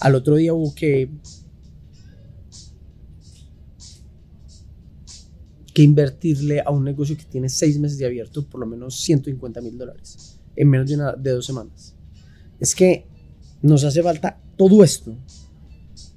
[0.00, 1.10] Al otro día hubo que,
[5.74, 9.60] que invertirle a un negocio que tiene seis meses de abierto por lo menos 150
[9.60, 11.94] mil dólares en menos de, una, de dos semanas.
[12.58, 13.06] Es que
[13.62, 15.16] nos hace falta todo esto.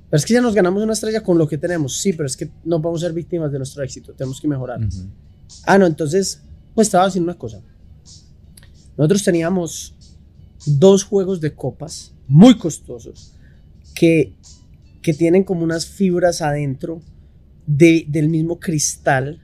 [0.10, 1.96] Pero es que ya nos ganamos una estrella con lo que tenemos.
[1.98, 4.12] Sí, pero es que no vamos a ser víctimas de nuestro éxito.
[4.14, 4.84] Tenemos que mejorar.
[4.84, 5.08] Ujú.
[5.66, 6.42] Ah, no, entonces,
[6.76, 7.62] pues estaba haciendo una cosa.
[8.98, 9.96] Nosotros teníamos
[10.66, 13.34] dos juegos de copas muy costosos
[13.96, 14.36] que,
[15.02, 17.02] que tienen como unas fibras adentro
[17.66, 19.40] de- del mismo cristal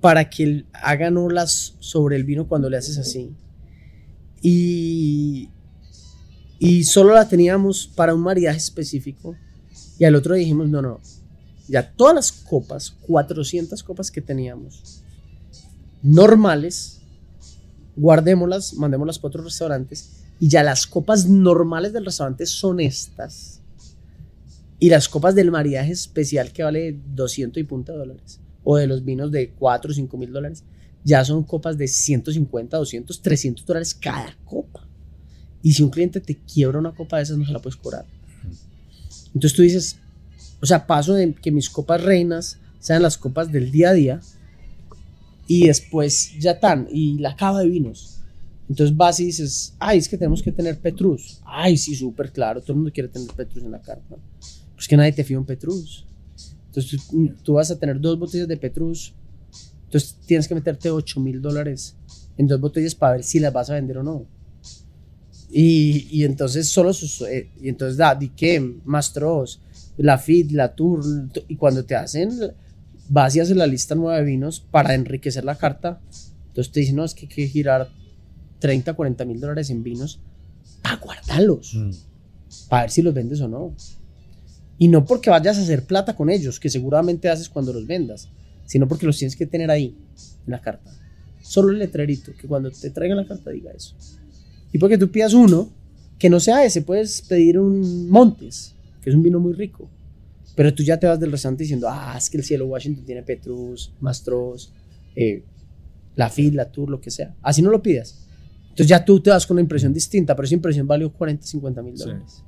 [0.00, 3.30] para que hagan olas sobre el vino cuando le haces así.
[4.42, 5.50] Y,
[6.60, 9.34] y solo la teníamos para un maridaje específico.
[9.98, 11.00] Y al otro dijimos, no, no,
[11.66, 15.02] ya todas las copas, 400 copas que teníamos,
[16.02, 17.00] normales,
[17.96, 23.62] guardémoslas, mandémoslas para otros restaurantes y ya las copas normales del restaurante son estas.
[24.78, 29.04] Y las copas del maridaje especial que vale 200 y punta dólares, o de los
[29.04, 30.64] vinos de 4 o 5 mil dólares,
[31.04, 34.89] ya son copas de 150, 200, 300 dólares cada copa.
[35.62, 38.06] Y si un cliente te quiebra una copa de esas, no se la puedes cobrar.
[39.34, 39.96] Entonces tú dices,
[40.60, 44.20] o sea, paso de que mis copas reinas sean las copas del día a día
[45.46, 48.20] y después ya están, y la cava de vinos.
[48.68, 51.40] Entonces vas y dices, ay, es que tenemos que tener Petrus.
[51.44, 54.16] Ay, sí, súper claro, todo el mundo quiere tener Petrus en la carta.
[54.74, 56.06] Pues que nadie te fía un Petrus.
[56.66, 59.12] Entonces tú, tú, vas a tener dos botellas de Petrus.
[59.86, 61.96] Entonces tienes que meterte 8 mil dólares
[62.38, 64.26] en dos botellas para ver si las vas a vender o no.
[65.52, 69.60] Y, y entonces solo sus, eh, y entonces da, di que Mastros,
[69.96, 71.02] la FIT, la Tour,
[71.48, 72.30] y cuando te hacen,
[73.08, 76.00] vas y haces la lista nueva de vinos para enriquecer la carta.
[76.48, 77.88] Entonces te dicen, no, es que hay que girar
[78.60, 80.20] 30, 40 mil dólares en vinos
[80.82, 81.90] para guardarlos, Mm.
[82.68, 83.74] para ver si los vendes o no.
[84.78, 88.28] Y no porque vayas a hacer plata con ellos, que seguramente haces cuando los vendas,
[88.66, 89.94] sino porque los tienes que tener ahí,
[90.46, 90.90] en la carta.
[91.42, 93.94] Solo el letrerito, que cuando te traigan la carta diga eso.
[94.72, 95.68] Y porque tú pidas uno,
[96.18, 99.88] que no sea ese, puedes pedir un Montes, que es un vino muy rico.
[100.54, 103.22] Pero tú ya te vas del restaurante diciendo, ah, es que el cielo Washington tiene
[103.22, 104.72] Petrus, Mastros,
[105.16, 105.42] eh,
[106.16, 107.34] la FIT, la Tour, lo que sea.
[107.42, 108.26] Así no lo pidas.
[108.64, 111.82] Entonces ya tú te vas con una impresión distinta, pero esa impresión valió 40, 50
[111.82, 112.04] mil Sí.
[112.04, 112.42] dólares.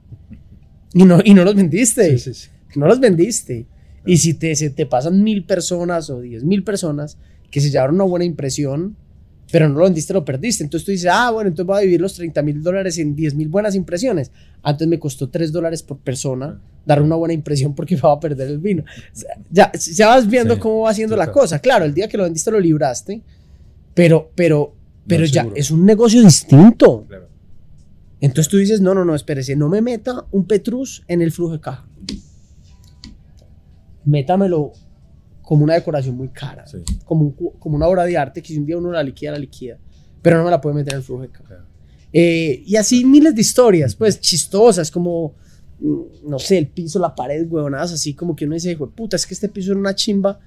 [0.94, 2.18] Y, no, y no los vendiste.
[2.18, 2.48] Sí, sí, sí.
[2.76, 3.66] No los vendiste.
[4.04, 7.16] Y si te, se te pasan mil personas o diez mil personas
[7.50, 8.96] que se llevaron una buena impresión,
[9.52, 10.64] pero no lo vendiste, lo perdiste.
[10.64, 13.34] Entonces tú dices, ah, bueno, entonces voy a dividir los 30 mil dólares en 10
[13.34, 14.30] mil buenas impresiones.
[14.62, 18.48] Antes me costó 3 dólares por persona dar una buena impresión porque iba a perder
[18.48, 18.82] el vino.
[18.82, 21.58] O sea, ya, ya vas viendo Sí, cómo va haciendo la cosa.
[21.58, 23.20] Claro, el día que lo vendiste lo libraste,
[23.92, 24.74] pero, pero,
[25.06, 25.60] pero ya seguro.
[25.60, 27.04] es un negocio distinto.
[27.06, 27.28] Claro.
[28.22, 31.52] Entonces tú dices, no, no, no, espérese, no me meta un Petrus en el flujo
[31.52, 31.86] de caja.
[34.06, 34.72] Métamelo
[35.42, 36.78] como una decoración muy cara, Sí.
[37.04, 39.38] como, un como una obra de arte que si un día uno la liquida, la
[39.38, 39.78] liquida,
[40.22, 41.44] pero no me la puede meter en el flujo de caja.
[41.46, 41.64] Claro.
[42.12, 45.34] Eh, y así miles de historias, pues chistosas, como,
[45.80, 48.92] mm, no sé, el piso, la pared, huevonadas, así como que uno dice, "Hijo de
[48.92, 50.38] puta, es que este piso era una chimba,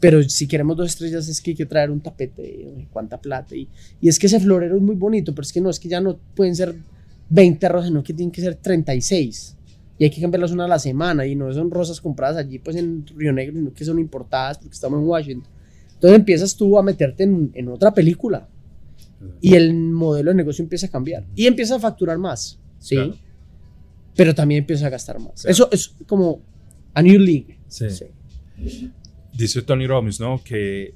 [0.00, 3.56] pero si queremos dos estrellas es que hay que traer un tapete, cuánta plata.
[3.56, 3.68] Y,
[4.00, 6.00] y es que ese florero es muy bonito, pero es que no, es que ya
[6.00, 6.76] no pueden ser
[7.28, 9.56] 20 rosas, sino que tienen que ser 36.
[9.98, 12.76] Y hay que cambiarlas una a la semana, y no son rosas compradas allí, pues
[12.76, 15.50] en Río Negro, sino que son importadas porque estamos en Washington.
[15.94, 18.48] Entonces empiezas tú a meterte en, en otra película
[19.40, 22.94] y el modelo de negocio empieza a cambiar y empieza a facturar más, ¿sí?
[22.94, 23.16] Claro.
[24.14, 25.42] Pero también empieza a gastar más.
[25.42, 25.50] Claro.
[25.50, 26.40] Eso es como
[26.94, 27.58] a new league.
[27.66, 27.86] Sí.
[27.90, 28.90] Sí.
[29.32, 30.40] Dice Tony Robbins, ¿no?
[30.42, 30.94] Que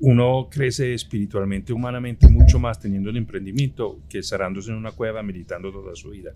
[0.00, 5.70] uno crece espiritualmente, humanamente, mucho más teniendo el emprendimiento que cerrándose en una cueva meditando
[5.70, 6.32] toda su vida.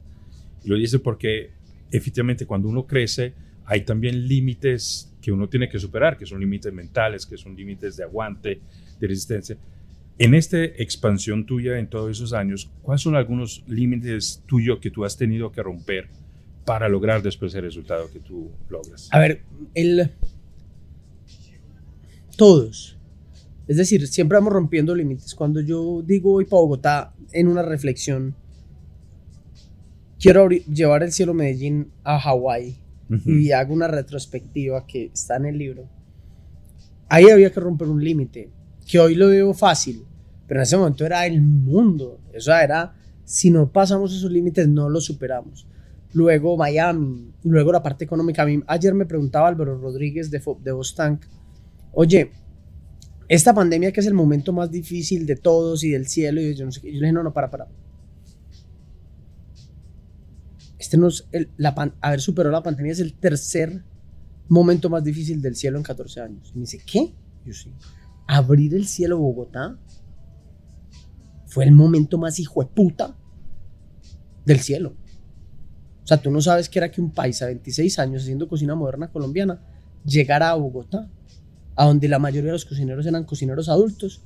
[0.64, 1.50] Lo dice porque
[1.90, 3.34] efectivamente cuando uno crece
[3.66, 7.96] hay también límites que uno tiene que superar, que son límites mentales, que son límites
[7.96, 8.60] de aguante,
[9.00, 9.56] de resistencia.
[10.18, 15.04] En esta expansión tuya en todos esos años, ¿cuáles son algunos límites tuyos que tú
[15.04, 16.08] has tenido que romper
[16.64, 19.08] para lograr después el resultado que tú logras?
[19.12, 19.42] A ver,
[19.74, 20.10] el.
[22.36, 22.98] Todos.
[23.66, 25.34] Es decir, siempre vamos rompiendo límites.
[25.34, 28.36] Cuando yo digo voy para Bogotá en una reflexión,
[30.24, 32.78] quiero llevar el cielo Medellín a Hawái
[33.26, 35.88] y hago una retrospectiva que está en el libro.
[37.08, 38.50] Ahí había que romper un límite,
[38.90, 40.04] que hoy lo veo fácil,
[40.48, 42.20] pero en ese momento era el mundo.
[42.36, 45.66] O sea, era, si no pasamos esos límites, no los superamos.
[46.14, 48.46] Luego Miami, luego la parte económica.
[48.66, 51.24] Ayer me preguntaba Álvaro Rodríguez de, Fo- de Bostank,
[51.92, 52.30] oye,
[53.28, 56.64] esta pandemia que es el momento más difícil de todos y del cielo, y yo
[56.64, 56.88] no sé qué.
[56.88, 57.68] Yo le dije, no, no, para, para.
[60.84, 63.82] Este no el- la pan- haber superado la pandemia es el tercer
[64.50, 66.50] momento más difícil del cielo en 14 años.
[66.54, 67.14] Y me dice, ¿qué?
[67.46, 67.72] Yo sí.
[68.26, 69.78] Abrir el cielo Bogotá
[71.46, 73.16] fue el momento más hijo de puta
[74.44, 74.94] del cielo.
[76.02, 78.74] O sea, tú no sabes que era que un país a 26 años haciendo cocina
[78.74, 79.62] moderna colombiana
[80.04, 81.10] llegara a Bogotá,
[81.76, 84.20] a donde la mayoría de los cocineros eran cocineros adultos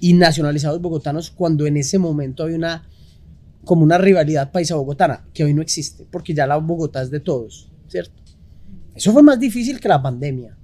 [0.00, 2.86] y nacionalizados bogotanos, cuando en ese momento había una
[3.64, 7.70] como una rivalidad paisa-bogotana, que hoy no existe, porque ya la Bogotá es de todos,
[7.88, 8.20] ¿cierto?
[8.94, 10.56] Eso fue más difícil que la pandemia.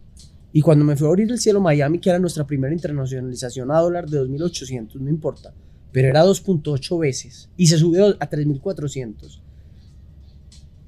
[0.52, 3.78] Y cuando me fui a abrir el cielo Miami, que era nuestra primera internacionalización a
[3.78, 5.52] dólar de 2.800, no importa,
[5.92, 9.40] pero era 2.8 veces y se subió a 3.400.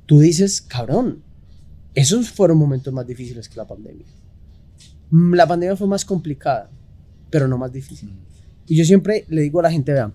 [0.06, 1.22] Tú dices, cabrón,
[1.94, 4.06] esos fueron momentos más difíciles que la pandemia.
[5.10, 6.70] Mm, La pandemia fue más complicada,
[7.30, 8.12] pero no más difícil.
[8.66, 10.14] Y yo siempre le digo a la gente, vean,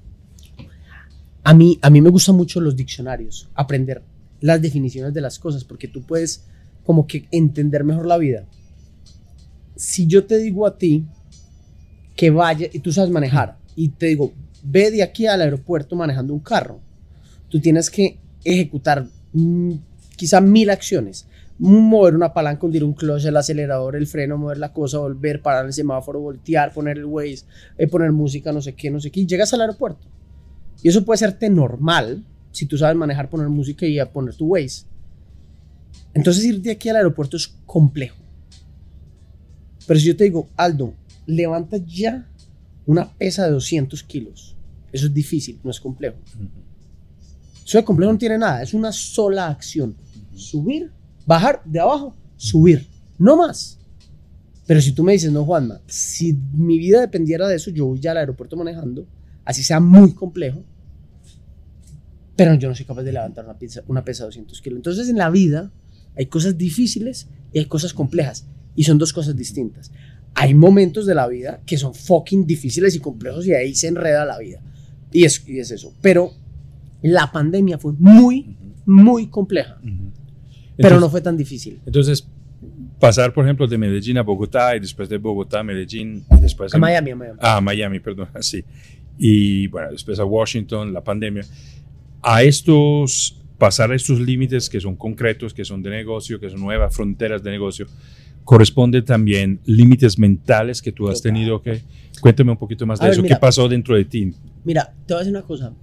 [1.44, 4.02] a mí, a mí me gustan mucho los diccionarios, aprender
[4.40, 6.46] las definiciones de las cosas, porque tú puedes
[6.86, 8.46] como que entender mejor la vida.
[9.76, 11.06] Si yo te digo a ti
[12.16, 16.34] que vaya y tú sabes manejar y te digo, ve de aquí al aeropuerto manejando
[16.34, 16.80] un carro,
[17.50, 19.74] tú tienes que ejecutar mm,
[20.16, 21.28] quizá mil acciones.
[21.60, 25.66] Mover una palanca, hundir un clutch, el acelerador, el freno, mover la cosa, volver, parar
[25.66, 27.46] el semáforo, voltear, poner el Waze,
[27.78, 30.08] eh, poner música, no sé qué, no sé qué, y llegas al aeropuerto.
[30.82, 34.86] Y eso puede serte normal si tú sabes manejar, poner música y poner tu Waze.
[36.14, 38.18] Entonces ir de aquí al aeropuerto es complejo.
[39.88, 40.94] Pero si yo te digo, Aldo,
[41.26, 42.30] levanta ya
[42.86, 44.56] una pesa de 200 kilos.
[44.92, 46.18] Eso es difícil, no es complejo.
[47.66, 49.96] Eso de complejo no tiene nada, es una sola acción.
[50.36, 50.92] Subir,
[51.26, 53.80] bajar de abajo, subir, no más.
[54.68, 58.00] Pero si tú me dices, no, Juanma, si mi vida dependiera de eso, yo voy
[58.00, 59.08] ya al aeropuerto manejando,
[59.46, 60.64] así sea muy complejo,
[62.36, 64.78] pero yo no soy capaz de levantar una pesa, una pesa de 200 kilos.
[64.78, 65.72] Entonces en la vida
[66.16, 69.92] hay cosas difíciles y hay cosas complejas, y son dos cosas distintas.
[70.36, 74.26] Hay momentos de la vida que son fucking difíciles y complejos y ahí se enreda
[74.26, 74.62] la vida.
[75.12, 75.94] Y es, y es eso.
[76.02, 76.34] Pero
[77.04, 79.80] la pandemia fue muy, muy compleja.
[80.76, 81.80] pero no fue tan difícil.
[81.86, 82.28] Entonces,
[83.00, 86.74] pasar, por ejemplo, de Medellín a Bogotá y después de Bogotá a Medellín y después
[86.74, 87.40] a Miami, a Miami.
[87.42, 88.64] Ah, Miami, perdón, sí.
[89.18, 91.46] Y bueno, después a Washington, la pandemia.
[92.22, 96.62] A estos, pasar a estos límites que son concretos, que son de negocio, que son
[96.62, 97.88] nuevas fronteras de negocio,
[98.44, 101.82] corresponde también límites mentales que tú has tenido que...
[102.22, 103.24] Cuéntame un poquito más de eso.
[103.24, 104.34] ¿Qué pasó dentro de ti?
[104.64, 105.74] Mira, te voy a decir una cosa.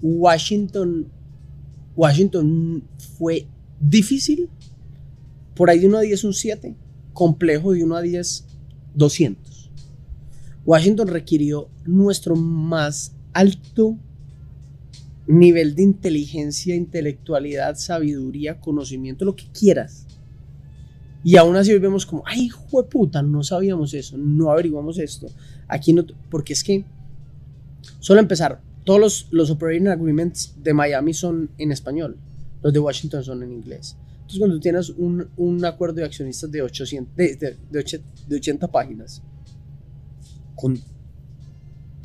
[0.00, 1.08] Washington,
[1.96, 2.84] Washington
[3.16, 3.46] fue
[3.80, 4.48] difícil.
[5.54, 6.76] Por ahí de 1 a 10 un 7.
[7.12, 8.46] Complejo de 1 a 10,
[8.94, 9.47] 200.
[10.68, 13.96] Washington requirió nuestro más alto
[15.26, 20.06] nivel de inteligencia, intelectualidad, sabiduría, conocimiento, lo que quieras
[21.24, 22.48] y aún así hoy vemos como, ay,
[22.90, 25.26] puta, no sabíamos eso, no averiguamos esto.
[25.66, 26.84] Aquí no, porque es que,
[27.98, 32.16] solo empezar, todos los, los operating agreements de Miami son en español,
[32.62, 33.96] los de Washington son en inglés.
[34.12, 39.22] Entonces, cuando tienes un, un acuerdo de accionistas de, 800, de, de, de 80 páginas,
[40.58, 40.78] con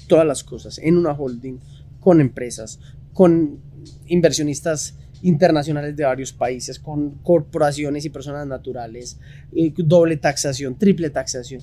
[0.07, 1.57] todas las cosas, en una holding,
[1.99, 2.79] con empresas,
[3.13, 3.59] con
[4.05, 9.17] inversionistas internacionales de varios países, con corporaciones y personas naturales,
[9.53, 11.61] eh, doble taxación, triple taxación.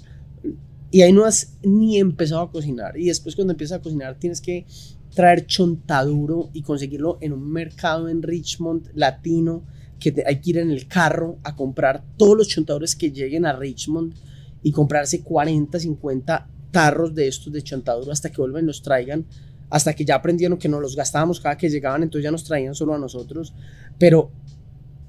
[0.91, 2.99] Y ahí no has ni empezado a cocinar.
[2.99, 4.67] Y después cuando empiezas a cocinar tienes que
[5.15, 9.63] traer chontaduro y conseguirlo en un mercado en Richmond latino,
[10.01, 13.53] que hay que ir en el carro a comprar todos los chontadores que lleguen a
[13.53, 14.15] Richmond
[14.63, 19.27] y comprarse 40, 50 tarros de estos de chontaduro hasta que vuelvan y los traigan
[19.71, 22.75] hasta que ya aprendieron que nos los gastábamos cada que llegaban, entonces ya nos traían
[22.75, 23.55] solo a nosotros.
[23.99, 24.31] Pero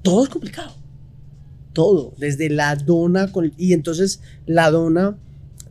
[0.02, 0.72] todo es complicado.
[1.72, 5.18] Todo, desde la dona, y entonces la dona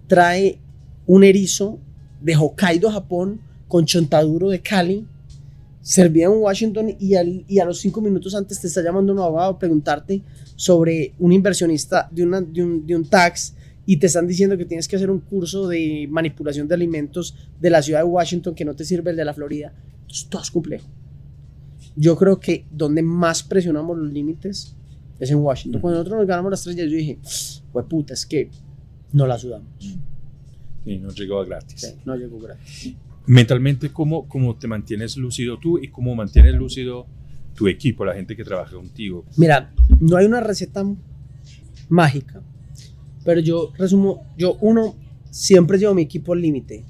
[0.08, 0.60] trae
[1.08, 1.80] un erizo
[2.20, 5.08] de Hokkaido, Japón, con chontaduro de Cali,
[5.82, 7.14] servía en Washington y,
[7.48, 10.22] y, a los cinco minutos antes te está llamando un abogado a preguntarte
[10.56, 14.66] sobre un inversionista de, una, de, un, de un tax y te están diciendo que
[14.66, 18.66] tienes que hacer un curso de manipulación de alimentos de la ciudad de Washington que
[18.66, 19.74] no te sirve el de la Florida.
[20.02, 20.88] Entonces, todo es complejo.
[21.96, 24.76] Yo creo que donde más presionamos los límites
[25.20, 25.82] es en Washington.
[25.82, 27.20] Cuando nosotros nos ganamos las estrellas, yo dije,
[27.72, 28.50] pues puta, es que
[29.14, 29.68] no la sudamos.
[30.86, 31.96] Y no llegó gratis.
[32.06, 32.96] no llegó gratis.
[33.26, 37.06] Mentalmente, ¿cómo, ¿cómo te mantienes lúcido tú y cómo mantienes lúcido
[37.56, 39.26] tu equipo, la gente que trabaja contigo?
[39.38, 40.84] Mira, no hay una receta
[41.90, 42.42] mágica
[43.24, 44.96] pero yo resumo, yo uno,
[45.30, 46.84] siempre llevo mi equipo al límite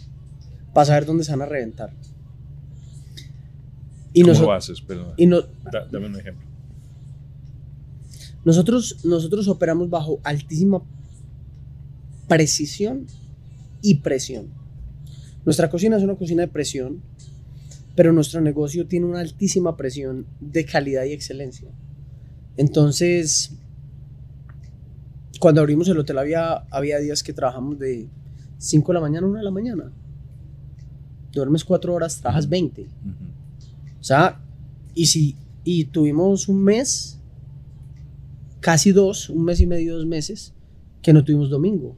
[0.74, 1.94] para saber dónde se van a reventar.
[4.14, 4.82] Y ¿Cómo lo haces?
[4.82, 5.14] Perdón.
[5.18, 5.42] Y no,
[5.92, 6.46] dame un ejemplo.
[8.44, 10.82] Nosotros, nosotros operamos bajo altísima
[12.28, 13.08] precisión
[13.82, 14.48] y presión.
[15.46, 17.02] Nuestra cocina es una cocina de presión,
[17.96, 21.70] pero nuestro negocio tiene una altísima presión de calidad y excelencia.
[22.58, 23.54] Entonces,
[25.42, 28.08] cuando abrimos el hotel había, había días que trabajamos de
[28.60, 29.92] 5 de la mañana a 1 de la mañana.
[31.32, 32.88] Duermes 4 horas, trabajas 20.
[34.00, 34.40] O sea,
[34.94, 37.20] y si y tuvimos un mes,
[38.60, 40.54] casi dos, un mes y medio, dos meses,
[41.02, 41.98] que no tuvimos domingo.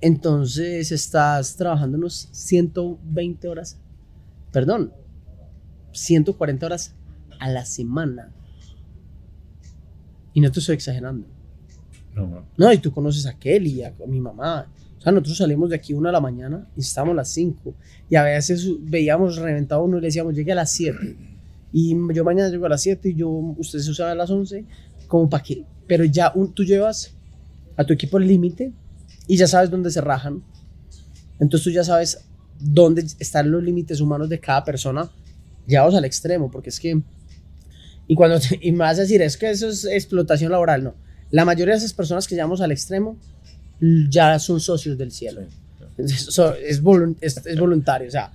[0.00, 3.78] Entonces estás trabajando unos 120 horas,
[4.50, 4.92] perdón,
[5.92, 6.96] 140 horas
[7.38, 8.32] a la semana.
[10.32, 11.38] Y no te estoy exagerando.
[12.56, 14.66] No, y tú conoces a Kelly, a, mi mamá.
[14.98, 17.74] O sea, nosotros salimos de aquí una a la mañana y estamos a las 5.
[18.10, 21.16] Y a veces veíamos reventado uno y le decíamos, llegue a las 7.
[21.72, 24.64] Y yo mañana llego a las 7 y yo, usted se usa a las 11,
[25.06, 25.64] como para qué.
[25.86, 27.14] Pero ya tú llevas
[27.76, 28.72] a tu equipo el límite
[29.26, 30.42] y ya sabes dónde se rajan.
[31.38, 32.26] Entonces tú ya sabes
[32.58, 35.10] dónde están los límites humanos de cada persona
[35.66, 37.00] llevados al extremo, porque es que,
[38.06, 40.94] y cuando, y me vas a decir, es que eso es explotación laboral, no.
[41.30, 43.16] La mayoría de esas personas que llevamos al extremo
[44.08, 45.42] ya son socios del cielo.
[45.98, 46.80] Es, es,
[47.60, 48.32] voluntario, o sea,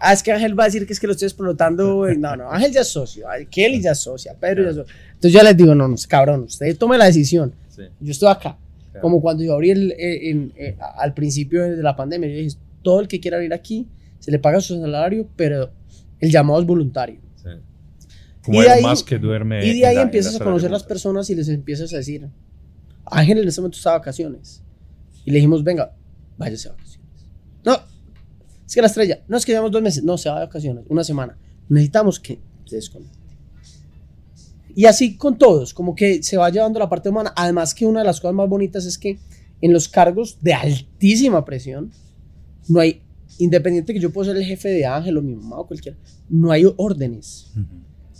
[0.00, 2.06] ah, es que Ángel va a decir que es que lo estoy explotando.
[2.14, 4.94] No, no, Ángel ya es socio, Kelly ya es socia, Pedro ya es socio.
[5.14, 7.54] Entonces yo les digo, no, no, cabrón, usted tome la decisión.
[8.00, 8.58] Yo estoy acá.
[9.00, 13.00] Como cuando yo abrí el, eh, eh, al principio de la pandemia, yo dije, todo
[13.00, 13.86] el que quiera venir aquí,
[14.18, 15.70] se le paga su salario, pero
[16.20, 17.20] el llamado es voluntario.
[18.46, 19.66] Como y más que duerme.
[19.66, 22.28] Y de ahí empiezas a conocer las personas y les empiezas a decir,
[23.04, 24.62] Ángel en ese momento está de vacaciones.
[25.24, 25.92] Y le dijimos, venga,
[26.38, 27.10] váyase a vacaciones.
[27.64, 27.76] No,
[28.64, 30.84] es que la estrella, no es que llevamos dos meses, no, se va de vacaciones,
[30.88, 31.36] una semana.
[31.68, 33.18] Necesitamos que se desconecte.
[34.76, 37.32] Y así con todos, como que se va llevando la parte humana.
[37.34, 39.18] Además que una de las cosas más bonitas es que
[39.60, 41.90] en los cargos de altísima presión,
[42.68, 43.02] no hay,
[43.38, 46.52] independiente que yo pueda ser el jefe de Ángel o mi mamá o cualquiera, no
[46.52, 47.52] hay órdenes.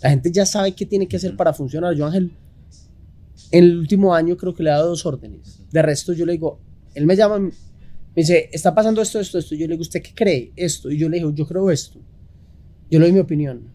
[0.03, 1.95] La gente ya sabe qué tiene que hacer para funcionar.
[1.95, 2.33] Yo Ángel,
[3.51, 5.63] en el último año creo que le he dado dos órdenes.
[5.71, 6.61] De resto yo le digo,
[6.95, 7.53] él me llama, me
[8.15, 9.55] dice, está pasando esto, esto, esto.
[9.55, 10.53] Yo le digo, ¿usted qué cree?
[10.57, 10.91] Esto.
[10.91, 11.99] Y yo le digo, yo creo esto.
[12.91, 13.71] Yo le doy mi opinión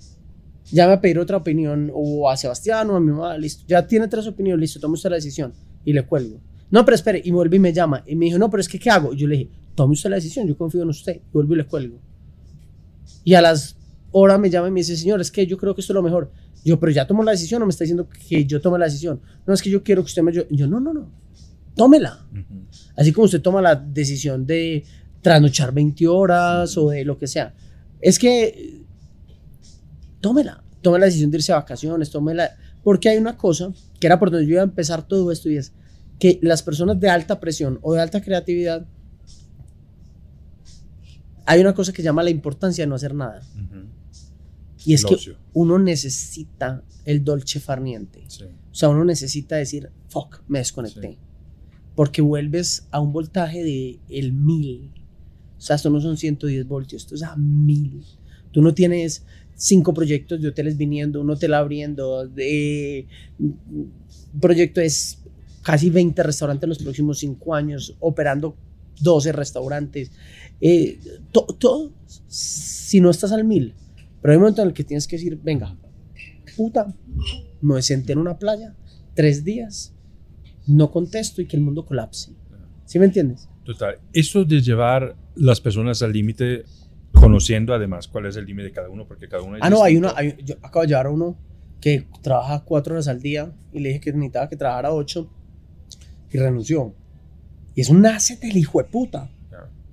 [0.71, 3.85] ya me a pedir otra opinión o a Sebastián o a mi mamá, listo, ya
[3.85, 5.53] tiene tres opiniones, listo, toma usted la decisión
[5.83, 6.39] y le cuelgo.
[6.69, 8.79] No, pero espere, y vuelve y me llama y me dijo, no, pero es que,
[8.79, 9.13] ¿qué hago?
[9.13, 11.57] Y yo le dije, tome usted la decisión, yo confío en usted, y vuelvo y
[11.57, 11.99] le cuelgo.
[13.25, 13.75] Y a las
[14.11, 16.03] horas me llama y me dice, señor, es que yo creo que esto es lo
[16.03, 16.31] mejor.
[16.63, 19.21] Yo, pero ya tomo la decisión, no me está diciendo que yo tome la decisión.
[19.45, 20.31] No, es que yo quiero que usted me...
[20.31, 21.11] Yo, yo no, no, no,
[21.75, 22.25] tómela.
[22.95, 24.83] Así como usted toma la decisión de
[25.21, 27.53] trasnochar 20 horas o de lo que sea.
[27.99, 28.83] Es que
[30.19, 32.55] tómela tome la decisión de irse a vacaciones, tome la...
[32.83, 35.57] Porque hay una cosa que era por donde yo iba a empezar todo esto y
[35.57, 35.73] es
[36.19, 38.85] que las personas de alta presión o de alta creatividad,
[41.45, 43.41] hay una cosa que llama la importancia de no hacer nada.
[44.85, 45.17] Y es que
[45.53, 48.23] uno necesita el dolce farniente.
[48.71, 51.17] O sea, uno necesita decir, fuck, me desconecté.
[51.95, 54.91] Porque vuelves a un voltaje de el mil.
[55.57, 58.03] O sea, esto no son 110 voltios, esto es a mil.
[58.51, 59.23] Tú no tienes
[59.55, 63.05] cinco proyectos de hoteles viniendo, un hotel abriendo, de,
[64.39, 65.19] proyecto es
[65.61, 68.55] casi 20 restaurantes en los próximos cinco años, operando
[69.01, 70.11] 12 restaurantes.
[70.59, 70.99] Eh,
[71.31, 71.91] todo,
[72.27, 73.75] si no estás al mil,
[74.21, 75.77] pero hay un momento en el que tienes que decir, venga,
[76.55, 76.93] puta,
[77.61, 78.75] me senté en una playa
[79.13, 79.93] tres días,
[80.67, 82.33] no contesto y que el mundo colapse.
[82.85, 83.49] ¿Sí me entiendes?
[83.63, 83.99] Total.
[84.13, 86.65] Eso de llevar las personas al límite
[87.11, 89.83] conociendo además cuál es el límite de cada uno, porque cada uno es Ah, no,
[89.83, 90.13] hay uno,
[90.43, 91.37] yo acabo de llevar a uno
[91.79, 95.29] que trabaja cuatro horas al día y le dije que necesitaba que trabajara ocho
[96.31, 96.95] y renunció.
[97.75, 99.29] Y es un asset del hijo de puta.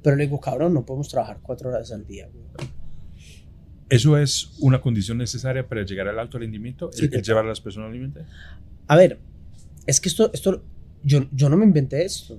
[0.03, 2.29] Pero le digo, cabrón, no podemos trabajar cuatro horas al día.
[3.91, 6.91] ¿Eso es una condición necesaria para llegar al alto rendimiento?
[6.99, 8.21] ¿El, llevar a las personas al límite?
[8.87, 9.19] A ver,
[9.87, 10.63] es que esto, esto
[11.03, 12.39] yo, yo no me inventé esto.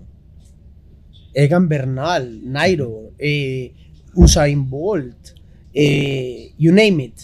[1.34, 3.74] Egan Bernal, Nairo, eh,
[4.14, 5.30] Usain Bolt,
[5.74, 7.20] eh, you name it,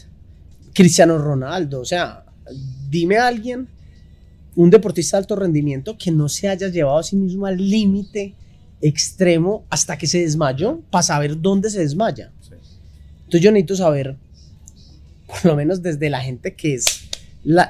[0.74, 2.26] Cristiano Ronaldo, o sea,
[2.90, 3.68] dime a alguien,
[4.56, 8.36] un deportista de alto rendimiento que no se haya llevado a sí mismo al límite
[8.82, 12.32] extremo hasta que se desmayó para saber dónde se desmaya.
[13.26, 14.16] Entonces yo necesito saber,
[15.28, 17.10] por lo menos desde la gente que es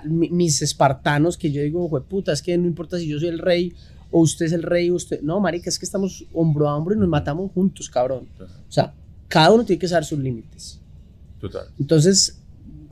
[0.06, 3.74] mis espartanos, que yo digo, puta, es que no importa si yo soy el rey
[4.12, 6.98] o usted es el rey, usted, no, marica, es que estamos hombro a hombro y
[6.98, 8.28] nos matamos juntos, cabrón.
[8.40, 8.94] O sea,
[9.28, 10.80] cada uno tiene que saber sus límites.
[11.40, 11.68] Total.
[11.80, 12.42] Entonces...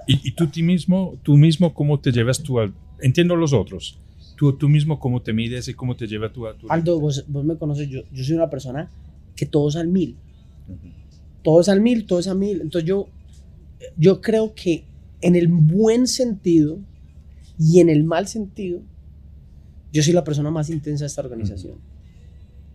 [0.06, 2.74] ¿Y, tú, ti mismo, tú mismo cómo te llevas tú al...
[3.00, 3.98] Entiendo los otros.
[4.36, 6.70] Tú, tú mismo cómo te mides y cómo te lleva tú a tu...
[6.70, 8.90] Aldo, vos, me conoces, yo, yo soy una persona
[9.34, 10.18] que todo es al mil.
[10.68, 10.78] Todo
[11.60, 12.62] es al mil, todo es al mil.
[12.62, 13.08] Entonces yo,
[13.98, 14.86] yo creo que
[15.22, 16.80] en el buen sentido
[17.58, 18.82] y en el mal sentido,
[19.92, 21.76] yo soy la persona más intensa de esta organización.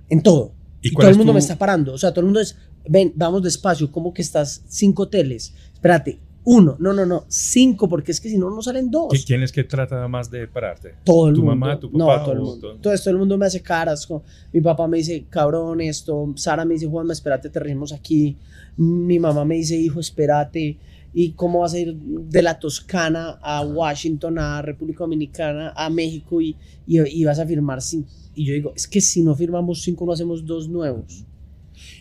[0.09, 0.53] En todo.
[0.81, 1.93] Y, todo el mundo me está parando.
[1.93, 2.57] O sea, todo el mundo es,
[2.89, 4.63] ven, vamos despacio, ¿cómo que estás?
[4.69, 5.53] Cinco hoteles.
[5.75, 9.09] Espérate, uno, no, no, no, cinco, porque es que si no, no salen dos.
[9.13, 10.95] ¿Y quién es que trata más de pararte?
[11.05, 11.53] Todo el mundo.
[11.53, 11.99] ¿Tu mamá, tu papá?
[11.99, 12.79] No, todo el mundo.
[12.81, 12.97] Todo...
[12.97, 14.09] todo el mundo me hace caras.
[14.53, 16.33] mi papá me dice, cabrón, esto.
[16.37, 18.39] Sara me dice, Juanma, espérate, te regimos aquí.
[18.79, 20.79] Mi mamá me dice, hijo, espérate.
[21.13, 26.41] ¿Y cómo vas a ir de la Toscana a Washington, a República Dominicana, a México
[26.41, 26.57] y,
[26.87, 28.09] y, vas a firmar cinco?
[28.35, 31.25] Y yo digo, es que si no firmamos cinco, no hacemos dos nuevos.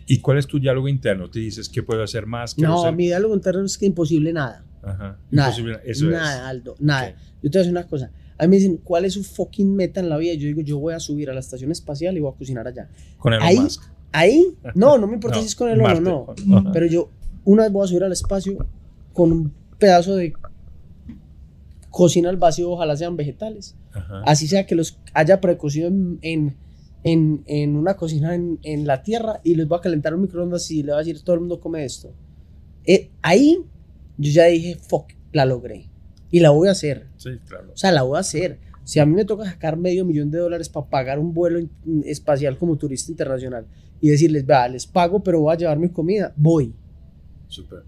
[0.05, 1.29] ¿Y cuál es tu diálogo interno?
[1.29, 2.57] ¿Te dices que puedo hacer más?
[2.57, 4.63] No, mi diálogo interno es que imposible nada.
[4.83, 5.17] Ajá.
[5.31, 5.49] Nada.
[5.49, 7.15] Imposible, eso nada, Aldo, nada.
[7.41, 8.11] Yo te voy a decir una cosa.
[8.37, 10.33] A mí me dicen, ¿cuál es su fucking meta en la vida?
[10.35, 12.87] yo digo, yo voy a subir a la estación espacial y voy a cocinar allá.
[13.17, 13.83] Con el ahí, Musk.
[14.11, 16.01] Ahí, no, no me importa No, si es con o Marte.
[16.01, 16.61] no, Ajá.
[16.63, 16.71] no.
[16.71, 17.09] Pero yo
[17.45, 18.65] una vez voy a subir al espacio
[19.13, 20.33] con un pedazo de
[21.89, 23.75] cocina al vacío, ojalá sean vegetales.
[23.93, 24.21] Ajá.
[24.25, 26.55] Así sea que los haya precocido en, en,
[27.03, 30.69] en- en una cocina en, en la tierra y les voy a calentar un microondas
[30.71, 32.11] y le voy a decir todo el mundo come esto.
[32.85, 33.57] Eh, ahí
[34.17, 35.89] yo ya dije, fuck, la logré.
[36.29, 37.07] Y la voy a hacer.
[37.17, 37.71] Sí, claro.
[37.73, 38.59] O sea, la voy a hacer.
[38.83, 41.59] Si a mí me toca sacar medio millón de dólares para pagar un vuelo
[42.05, 43.65] espacial como turista internacional
[44.01, 46.73] y decirles, vea, les pago, pero voy a llevar mi comida, voy.
[47.47, 47.83] Súper.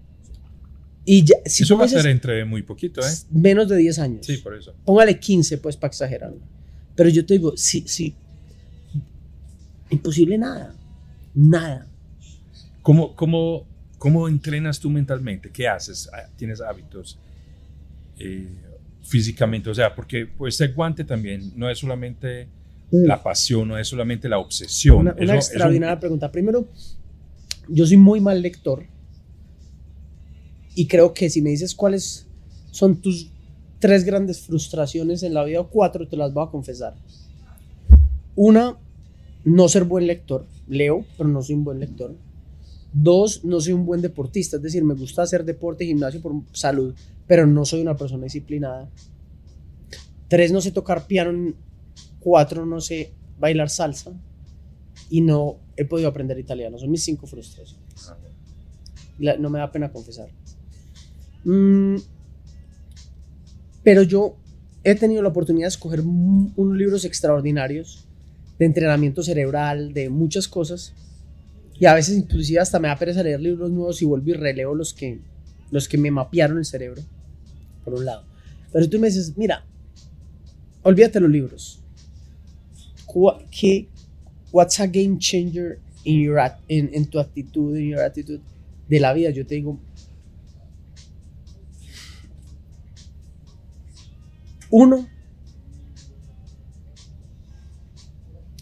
[1.04, 3.12] Y ya, si Eso va a ser entre muy poquito, ¿eh?
[3.30, 4.26] menos de 10 años.
[4.26, 4.74] Sí, por eso.
[4.84, 6.32] Póngale 15, pues, para exagerar.
[6.94, 8.14] Pero yo te digo, sí, sí.
[9.88, 10.74] Imposible nada.
[11.34, 11.88] Nada.
[12.82, 13.66] ¿Cómo, cómo,
[13.98, 15.50] cómo entrenas tú mentalmente?
[15.50, 16.08] ¿Qué haces?
[16.12, 17.18] Ah, ¿Tienes hábitos
[18.18, 18.48] eh,
[19.02, 19.70] físicamente?
[19.70, 22.48] O sea, porque pues este guante también no es solamente
[22.90, 24.98] la pasión, no es solamente la obsesión.
[24.98, 26.30] Una, una un- extraordinaria pregunta.
[26.32, 26.66] Primero,
[27.68, 28.84] yo soy muy mal lector.
[30.74, 32.26] Y creo que si me dices cuáles
[32.70, 33.30] son tus
[33.78, 36.94] tres grandes frustraciones en la vida, o cuatro, te las voy a confesar.
[38.36, 38.76] Una,
[39.44, 40.46] no ser buen lector.
[40.68, 42.14] Leo, pero no soy un buen lector.
[42.92, 44.56] Dos, no soy un buen deportista.
[44.56, 46.94] Es decir, me gusta hacer deporte, gimnasio por salud,
[47.26, 48.88] pero no soy una persona disciplinada.
[50.28, 51.52] Tres, no sé tocar piano.
[52.20, 54.12] Cuatro, no sé bailar salsa.
[55.08, 56.78] Y no he podido aprender italiano.
[56.78, 57.84] Son mis cinco frustraciones.
[59.18, 60.28] La- no me da pena confesar.
[61.44, 61.96] Mm,
[63.82, 64.36] pero yo
[64.84, 68.06] he tenido la oportunidad de escoger unos libros extraordinarios
[68.58, 70.94] de entrenamiento cerebral, de muchas cosas.
[71.78, 74.74] Y a veces inclusive hasta me da pereza leer libros nuevos y vuelvo y releo
[74.74, 75.20] los que,
[75.70, 77.02] los que me mapearon el cerebro,
[77.84, 78.24] por un lado.
[78.70, 79.64] Pero tú me dices, mira,
[80.82, 81.79] olvídate los libros.
[83.50, 83.88] ¿Qué,
[84.52, 86.38] what's a game changer in your
[86.68, 88.40] en, tu actitud, en your attitude
[88.88, 89.30] de la vida?
[89.30, 89.78] Yo te digo,
[94.70, 95.08] uno,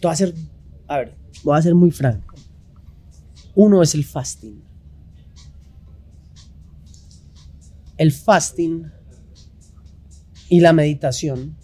[0.01, 0.33] te a ser,
[0.87, 2.35] a ver, voy a ser muy franco.
[3.55, 4.63] Uno es el fasting.
[7.97, 8.89] El fasting
[10.49, 11.57] y la meditación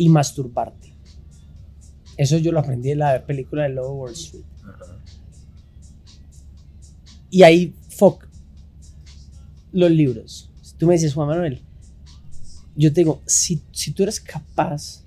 [0.00, 0.94] y masturbarte.
[2.16, 4.44] Eso yo lo aprendí en la película de Lobo Wall Street.
[7.28, 8.26] Y ahí, fuck,
[9.72, 10.50] los libros.
[10.62, 11.60] Si tú me dices, Juan Manuel,
[12.74, 15.02] yo te digo, si, si tú eres capaz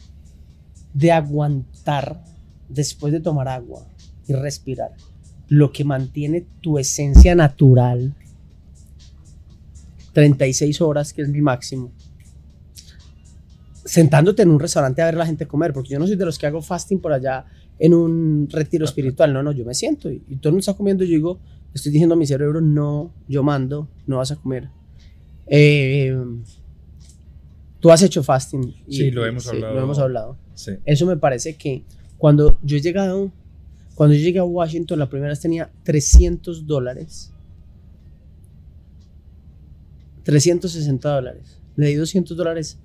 [0.94, 2.24] de aguantar
[2.70, 3.88] después de tomar agua
[4.28, 4.94] y respirar
[5.48, 8.14] lo que mantiene tu esencia natural,
[10.14, 11.92] 36 horas, que es mi máximo,
[13.94, 16.26] sentándote en un restaurante a ver a la gente comer, porque yo no soy de
[16.26, 17.46] los que hago fasting por allá
[17.78, 20.74] en un retiro espiritual, no, no, yo me siento y, y todo el mundo está
[20.74, 21.40] comiendo, yo digo,
[21.76, 24.70] estoy diciendo a mi cerebro, no, yo mando, no vas a comer.
[25.46, 26.16] Eh,
[27.80, 28.74] tú has hecho fasting.
[28.88, 29.74] y- Sí, lo hemos hablado.
[29.76, 30.38] Lo hemos hablado.
[30.56, 30.72] Sí.
[30.86, 31.84] Eso me parece que
[32.18, 33.32] cuando yo he llegado,
[33.94, 37.32] cuando yo llegué a Washington, la primera vez tenía 300 dólares.
[40.24, 41.60] 360 dólares.
[41.76, 42.80] Le di 200 dólares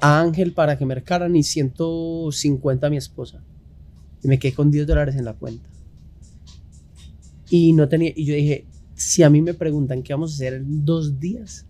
[0.00, 3.42] a Ángel para que me mercaran y 150 a mi esposa.
[4.22, 5.68] Y me quedé con 10 dólares en la cuenta.
[7.48, 10.54] Y no tenía, y yo dije, si a mí me preguntan qué vamos a hacer
[10.54, 11.66] en dos días,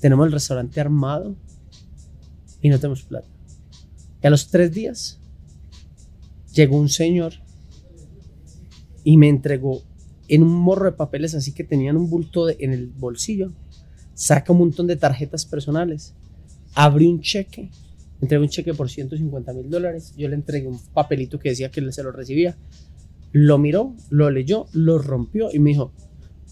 [0.00, 1.36] tenemos el restaurante armado
[2.60, 3.28] y no tenemos plata.
[4.22, 5.20] Y a los tres días
[6.52, 7.34] llegó un señor
[9.04, 9.82] y me entregó
[10.26, 13.52] en un morro de papeles así que tenían un bulto en el bolsillo.
[14.14, 16.15] Saca un montón de tarjetas personales.
[16.76, 17.70] Abrí un cheque.
[18.20, 20.14] Entregó un cheque por 150 mil dólares.
[20.16, 22.56] Yo le entregué un papelito que decía que él se lo recibía.
[23.32, 25.92] Lo miró, lo leyó, lo rompió y me dijo,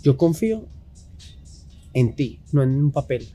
[0.03, 0.67] yo confío
[1.93, 3.29] en ti, no en un papel.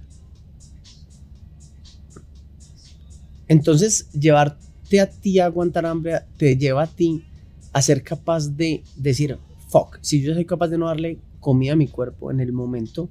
[3.47, 7.23] Entonces, llevarte a ti a aguantar hambre te lleva a ti
[7.71, 9.37] a ser capaz de decir,
[9.67, 13.09] fuck, si yo soy capaz de no darle comida a mi cuerpo en el momento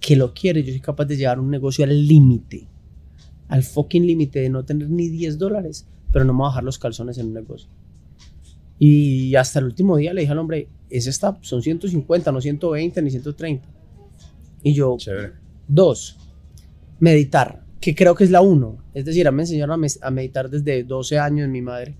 [0.00, 2.66] que lo quiere, yo soy capaz de llevar un negocio al límite,
[3.52, 6.64] al fucking límite de no tener ni 10 dólares, pero no me voy a bajar
[6.64, 7.68] los calzones en un negocio.
[8.78, 13.02] Y hasta el último día le dije al hombre, ese está, son 150, no 120
[13.02, 13.68] ni 130.
[14.62, 15.32] Y yo, Chévere.
[15.68, 16.16] Dos,
[16.98, 18.78] meditar, que creo que es la uno.
[18.94, 21.94] Es decir, me enseñaron a, mes- a meditar desde 12 años mi madre.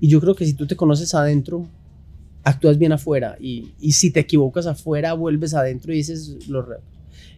[0.00, 1.66] Y yo creo que si tú te conoces adentro,
[2.42, 3.36] actúas bien afuera.
[3.40, 6.84] Y, y si te equivocas afuera, vuelves adentro y dices los retos.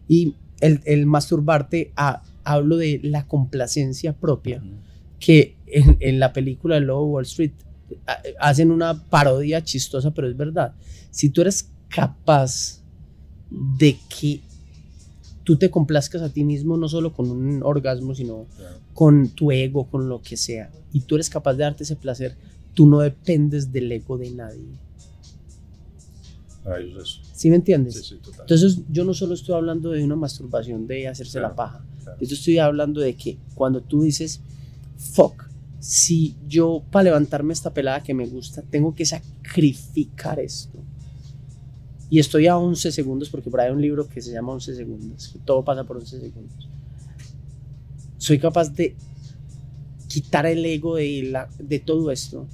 [0.07, 2.23] Y el, el masturbarte, a-
[2.53, 4.63] hablo de la complacencia propia.
[5.21, 7.53] que en, en la película de Lobo Wall Street
[8.39, 10.75] hacen una parodia chistosa, pero es verdad.
[11.11, 12.83] Si tú eres capaz
[13.51, 14.41] de que
[15.45, 18.47] tú te complazcas a ti mismo, no solo con un orgasmo, sino
[18.95, 22.37] con tu ego, con lo que sea, y tú eres capaz de darte ese placer,
[22.75, 24.79] tú no dependes del ego de nadie.
[26.77, 27.21] Eso.
[27.33, 27.95] ¿Sí me entiendes?
[27.95, 28.41] Sí, sí, total.
[28.43, 31.85] Entonces, yo no solo estoy hablando de una masturbación de hacerse Claro, la paja.
[32.03, 32.19] claro.
[32.21, 34.41] Yo estoy hablando de que cuando tú dices,
[34.97, 35.45] fuck,
[35.81, 40.79] si yo para levantarme esta pelada que me gusta, tengo que sacrificar esto.
[42.11, 44.75] Y estoy a 11 segundos, porque por ahí hay un libro que se llama 11
[44.75, 46.69] segundos, que todo pasa por 11 segundos.
[48.17, 48.97] Soy capaz de
[50.09, 52.47] quitar el ego de, la, de todo esto.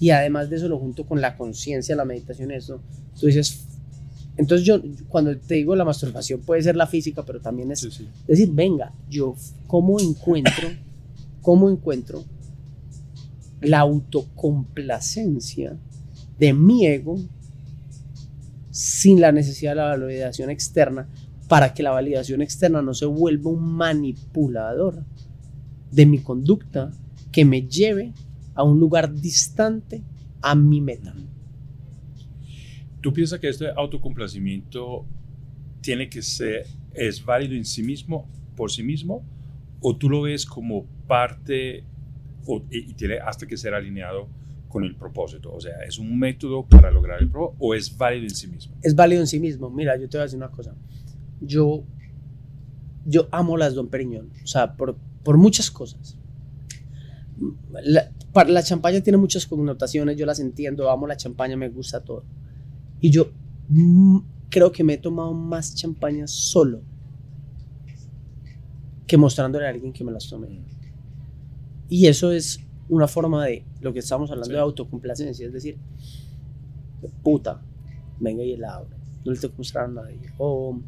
[0.00, 2.80] Y además de eso lo junto con la conciencia, la meditación, eso.
[3.20, 3.66] Tú dices,
[4.36, 7.90] entonces yo, cuando te digo la masturbación, puede ser la física, pero también es Sí,
[7.90, 8.08] sí.
[8.26, 9.34] decir, venga, yo
[9.66, 10.68] cómo encuentro,
[11.42, 12.24] cómo encuentro
[13.60, 15.76] la autocomplacencia
[16.38, 17.18] de mi ego
[18.70, 21.06] sin la necesidad de la validación externa
[21.48, 25.04] para que la validación externa no se vuelva un manipulador
[25.90, 26.92] de mi conducta
[27.32, 28.14] que me lleve
[28.60, 30.02] a un lugar distante
[30.42, 31.14] a mi meta.
[33.00, 35.06] ¿Tú piensas que este autocomplacimiento
[35.80, 39.24] tiene que ser, es válido en sí mismo, por sí mismo,
[39.80, 41.84] o tú lo ves como parte
[42.46, 44.28] o- y, tiene hasta que ser alineado
[44.68, 45.50] con el propósito?
[45.54, 48.76] O sea, ¿es un método para lograr el propósito o es válido en sí mismo?
[48.82, 49.70] es válido en sí mismo.
[49.70, 50.74] Mira, yo te voy a decir una cosa.
[51.40, 51.84] Yo,
[53.06, 56.18] yo amo las Don Periñón, o sea, por, por muchas cosas.
[57.82, 62.02] La, para- la champaña tiene muchas connotaciones, yo las entiendo, amo la champaña, me gusta
[62.02, 62.24] todo.
[63.00, 63.30] Y yo
[63.68, 64.18] mm,
[64.50, 66.82] creo que me he tomado más champaña solo
[69.06, 70.48] que mostrándole a alguien que me las tome.
[71.88, 74.52] Y eso es una forma de lo que estamos hablando Sí.
[74.54, 75.78] de autocomplacencia, es decir,
[77.22, 77.60] puta,
[78.20, 80.18] venga y la abro, no le tengo que mostrar a nadie.
[80.38, 80.78] O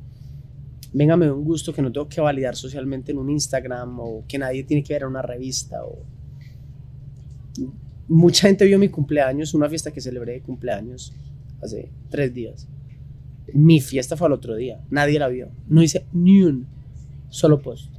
[0.92, 4.24] venga, me da un gusto que no tengo que validar socialmente en un Instagram o
[4.28, 5.84] que nadie tiene que ver en una revista.
[5.84, 5.98] O...
[8.08, 11.12] Mucha gente vio mi cumpleaños, una fiesta que celebré de cumpleaños
[11.62, 12.68] hace tres días.
[13.54, 16.66] Mi fiesta fue al otro día, nadie la vio, no hice ni un
[17.28, 17.92] solo post.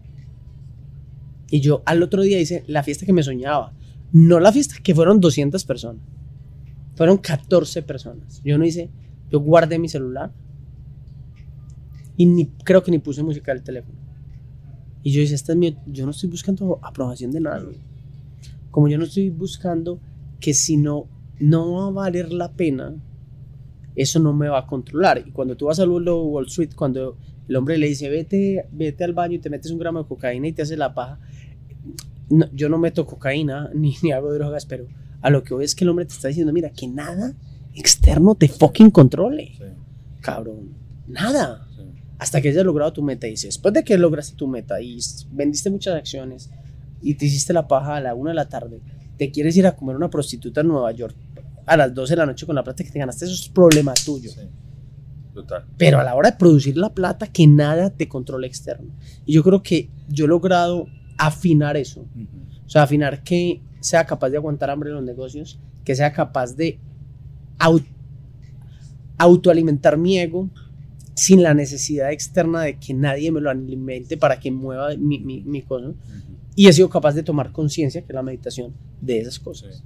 [1.49, 3.73] Y yo al otro día hice la fiesta que me soñaba.
[4.11, 6.01] No la fiesta que fueron 200 personas.
[6.95, 8.41] Fueron 14 personas.
[8.43, 8.89] Yo no hice,
[9.31, 10.31] yo guardé mi celular
[12.17, 13.97] y ni, creo que ni puse música del teléfono.
[15.01, 17.79] Y yo dije, esta es mi, yo no estoy buscando aprobación de nadie.
[18.73, 19.99] Como yo no estoy buscando
[20.39, 21.07] que si no,
[21.37, 22.95] no va a valer la pena,
[23.95, 25.23] eso no me va a controlar.
[25.23, 27.15] Y cuando tú vas a Wall Street, cuando
[27.47, 30.47] el hombre le dice, vete, vete al baño y te metes un gramo de cocaína
[30.47, 31.19] y te hace la paja,
[32.31, 34.87] no, yo no meto cocaína ni, ni hago drogas, pero
[35.21, 37.35] a lo que voy es que el hombre te está diciendo, mira, que nada
[37.75, 39.65] externo te fucking controle, Sí,
[40.21, 40.69] cabrón.
[41.07, 41.67] Nada.
[41.75, 41.83] sí.
[42.17, 43.27] Hasta que hayas logrado tu meta.
[43.27, 44.97] Y dice, después de que lograste tu meta y
[45.31, 46.49] vendiste muchas acciones
[47.03, 48.79] y te hiciste la paja a la una de la tarde,
[49.17, 51.15] te quieres ir a comer una prostituta en Nueva York
[51.65, 53.93] a las 12 de la noche con la plata que te ganaste, eso es problema
[53.93, 54.31] tuyo.
[54.31, 54.41] Sí.
[55.33, 55.65] Total.
[55.77, 58.91] Pero a la hora de producir la plata, que nada te controle externo.
[59.25, 60.85] Y yo creo que yo he logrado
[61.17, 62.01] afinar eso.
[62.01, 62.27] Ujú.
[62.65, 66.55] O sea, afinar que sea capaz de aguantar hambre en los negocios, que sea capaz
[66.55, 66.79] de
[67.59, 67.83] au-
[69.17, 70.49] autoalimentar mi ego
[71.15, 75.41] sin la necesidad externa de que nadie me lo alimente para que mueva mi, mi,
[75.43, 75.93] mi cosa.
[76.55, 79.77] Y he sido capaz de tomar conciencia, que es la meditación, de esas cosas.
[79.77, 79.83] Sí.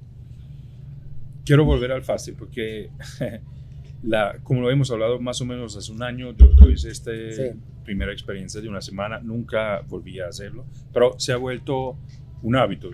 [1.46, 2.90] Quiero volver al fasting porque,
[4.04, 7.12] la, como lo hemos hablado más o menos hace un año, yo, yo hice esta
[7.32, 7.44] Sí.
[7.86, 11.98] primera experiencia de una semana, nunca volví a hacerlo, pero se ha vuelto
[12.42, 12.90] un hábito.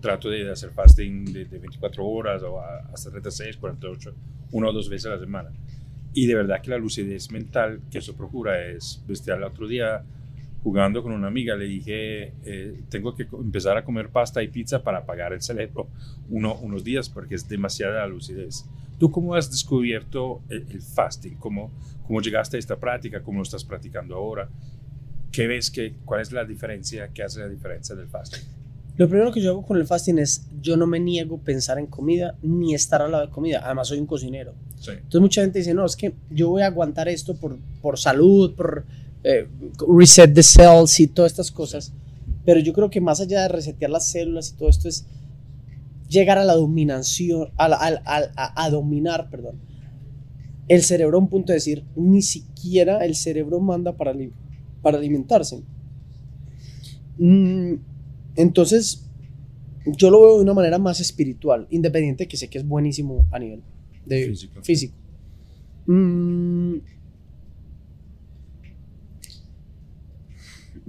[0.00, 4.14] Trato de hacer fasting de, de 24 horas o a- hasta 36, 48,
[4.52, 5.50] una o dos veces a la semana.
[6.14, 10.02] Y de verdad que la lucidez mental que eso procura es, vestir al otro día
[10.62, 14.82] jugando con una amiga, le dije, eh, tengo que empezar a comer pasta y pizza
[14.82, 15.88] para apagar el cerebro
[16.28, 18.66] uno, unos días porque es demasiada lucidez.
[18.98, 21.36] ¿Tú cómo has descubierto el, el fasting?
[21.36, 21.70] ¿Cómo,
[22.06, 23.22] ¿Cómo llegaste a esta práctica?
[23.22, 24.48] ¿Cómo lo estás practicando ahora?
[25.32, 27.08] ¿Qué ves que, cuál es la diferencia?
[27.14, 28.42] ¿Qué hace la diferencia del fasting?
[28.96, 31.78] Lo primero que yo hago con el fasting es, yo no me niego a pensar
[31.78, 33.62] en comida ni estar al lado de comida.
[33.64, 34.52] Además, soy un cocinero.
[34.78, 34.90] Sí.
[34.90, 38.54] Entonces mucha gente dice, no, es que yo voy a aguantar esto por, por salud,
[38.54, 38.84] por
[39.24, 39.46] eh,
[39.88, 41.92] reset the cells y todas estas cosas.
[42.44, 45.06] Pero yo creo que más allá de resetear las células y todo esto es
[46.08, 49.56] llegar a la dominación, a, la- al- a- a dominar, perdón,
[50.68, 54.14] el cerebro a un punto de decir, ni siquiera el cerebro manda para,
[54.82, 55.62] para alimentarse.
[57.18, 57.74] Mm,
[58.36, 59.04] entonces,
[59.86, 63.38] yo lo veo de una manera más espiritual, independiente que sé que es buenísimo a
[63.38, 63.62] nivel
[64.06, 64.62] de Físico.
[64.62, 64.94] físico.
[65.86, 66.76] Mm,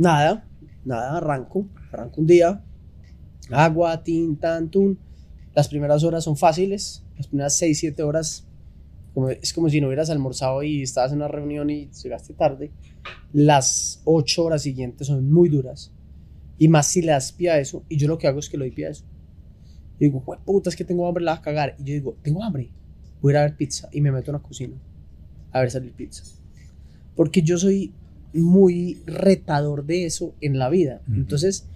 [0.01, 0.47] nada,
[0.83, 2.63] nada, arranco, arranco un día,
[3.51, 4.97] agua, tin, tan, tun.
[5.53, 8.47] Las primeras horas son fáciles, las primeras 6, 7 horas
[9.13, 12.71] como, es como si no hubieras almorzado y estabas en una reunión y llegaste tarde.
[13.33, 15.91] Las 8 horas siguientes son muy duras.
[16.57, 17.83] Y más si le das pie a eso.
[17.89, 19.03] Y yo lo que hago es que le doy pie a eso.
[19.99, 21.75] Y digo, "Jue puta, es que tengo hambre, la vas a cagar.
[21.77, 22.71] Y yo digo, tengo hambre.
[23.21, 23.89] Voy a a ver pizza.
[23.91, 24.75] Y me meto en la cocina
[25.51, 26.23] a ver salir pizza.
[27.15, 27.93] Porque yo soy
[28.33, 31.01] muy retador de eso en la vida.
[31.13, 31.67] Entonces,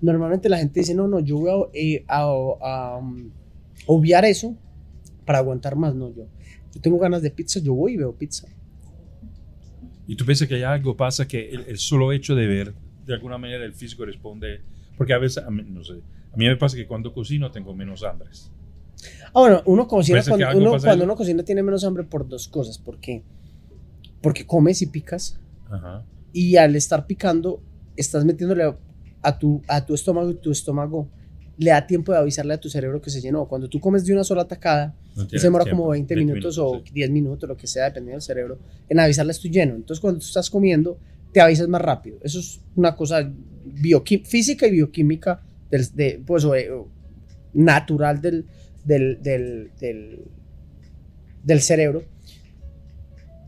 [0.00, 2.22] normalmente la gente dice, no, no, yo voy a, eh, a-
[2.62, 3.30] a, um,
[3.86, 4.56] obviar eso
[5.24, 5.94] para aguantar más.
[5.94, 6.26] No, yo,
[6.74, 8.46] yo tengo ganas de pizza, yo voy y veo pizza.
[10.06, 12.74] ¿Y tú piensas que hay algo pasa que el, el solo hecho de ver,
[13.06, 14.60] de alguna manera el físico responde?
[14.96, 15.94] Porque a veces, a mí, no sé,
[16.32, 18.30] a mí me pasa que cuando cocino tengo menos hambre.
[19.34, 22.48] Ah, bueno, uno cocina ¿Parece que cuando, uno, cuando cocina tiene menos hambre por dos
[22.48, 22.78] cosas.
[22.78, 23.22] ¿Por qué?
[24.22, 25.38] Porque comes y picas.
[25.70, 26.04] Ajá.
[26.32, 27.62] Y al estar picando,
[27.96, 28.74] estás metiéndole
[29.22, 31.08] a tu, a tu estómago y tu estómago
[31.58, 33.46] le da tiempo de avisarle a tu cerebro que se llenó.
[33.46, 36.82] Cuando tú comes de una sola tacada, No se demora tiempo, como 20 minutos, o
[36.84, 36.92] sí.
[36.92, 38.58] 10 minutos, lo que sea, dependiendo del cerebro,
[38.88, 39.74] en avisarle estoy lleno.
[39.74, 40.98] Entonces, cuando tú estás comiendo,
[41.32, 42.18] te avisas más rápido.
[42.22, 43.28] Eso es una cosa
[44.24, 46.88] física y bioquímica del, de, pues, o, eh, o
[47.54, 48.46] natural del,
[48.84, 50.22] del, del,
[51.42, 52.04] del cerebro.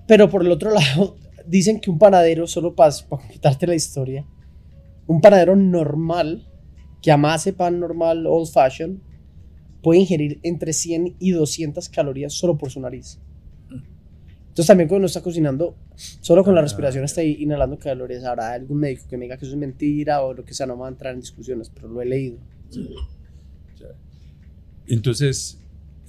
[0.08, 1.16] Pero por el otro lado,
[1.50, 4.24] dicen que un panadero, solo para, para quitarte la historia,
[5.06, 6.46] un panadero normal,
[7.02, 9.02] que amase pan normal, old fashion,
[9.82, 13.18] puede ingerir entre 100 y 200 calorías solo por su nariz.
[14.48, 18.24] Entonces también cuando uno está cocinando, solo con la Ah, respiración está ahí inhalando calorías.
[18.24, 20.76] Habrá algún médico que me diga que eso es mentira o lo que sea, no
[20.76, 22.38] va a entrar en discusiones, pero lo he leído.
[23.78, 23.86] Ya.
[24.86, 25.58] Entonces,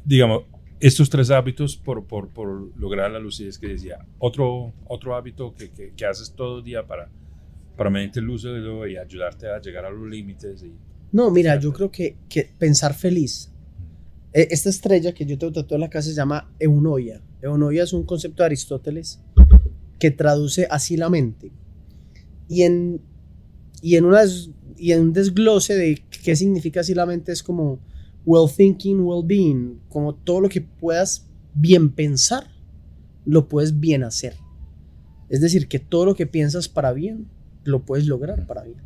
[0.03, 0.43] digamos,
[0.81, 5.69] estos tres hábitos por, por, por lograr la lucidez que decía, otro, otro hábito que,
[5.69, 7.09] que, que haces todo el día para,
[7.77, 10.63] para medir el uso y ayudarte a llegar a los límites.
[10.63, 10.73] Y,
[11.11, 13.51] No, mira, yo creo que, que pensar feliz.
[14.33, 17.21] Eh, Esta estrella que yo tengo tatuada en la casa se llama eunoia.
[17.41, 19.21] Eunoia es un concepto de Aristóteles
[19.99, 21.51] que traduce así la mente.
[22.49, 23.01] Y en,
[23.81, 27.79] y en, unas, y en un desglose de qué significa así la mente es como
[28.25, 32.47] well thinking, well being, como todo lo que puedas bien pensar,
[33.25, 34.35] lo puedes bien hacer.
[35.29, 37.27] Es decir, que todo lo que piensas para bien,
[37.63, 38.81] lo puedes lograr para bien.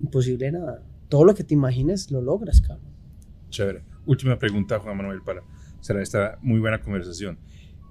[0.00, 0.82] Imposible nada.
[1.08, 2.92] Todo lo que te imagines lo logras, cabrón.
[3.50, 3.84] chévere.
[4.04, 5.42] Última pregunta, Juan Manuel, para
[5.80, 7.38] cerrar esta muy buena conversación.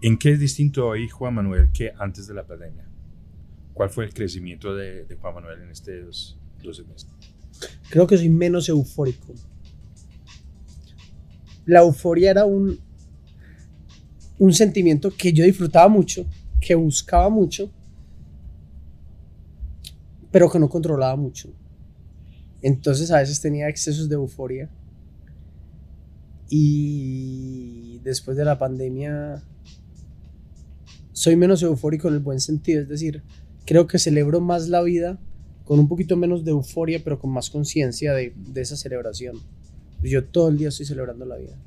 [0.01, 2.87] ¿En qué es distinto hoy, Juan Manuel, que antes de la pandemia?
[3.73, 7.09] ¿Cuál fue el crecimiento de, de Juan Manuel en estos 12 meses?
[7.89, 9.33] Creo que soy menos eufórico.
[11.65, 12.79] La euforia era un,
[14.37, 16.25] un sentimiento que yo disfrutaba mucho,
[16.59, 17.71] que buscaba mucho,
[20.31, 21.49] pero que no controlaba mucho.
[22.61, 24.69] Entonces a veces tenía excesos de euforia.
[26.49, 29.41] Y después de la pandemia
[31.13, 32.81] soy menos eufórico en el buen sentido.
[32.81, 33.23] Es decir,
[33.65, 35.17] creo que celebro más la vida
[35.65, 39.41] con un poquito menos de euforia, pero con más conciencia de, de esa celebración.
[40.03, 41.57] Yo todo el día estoy celebrando la vida.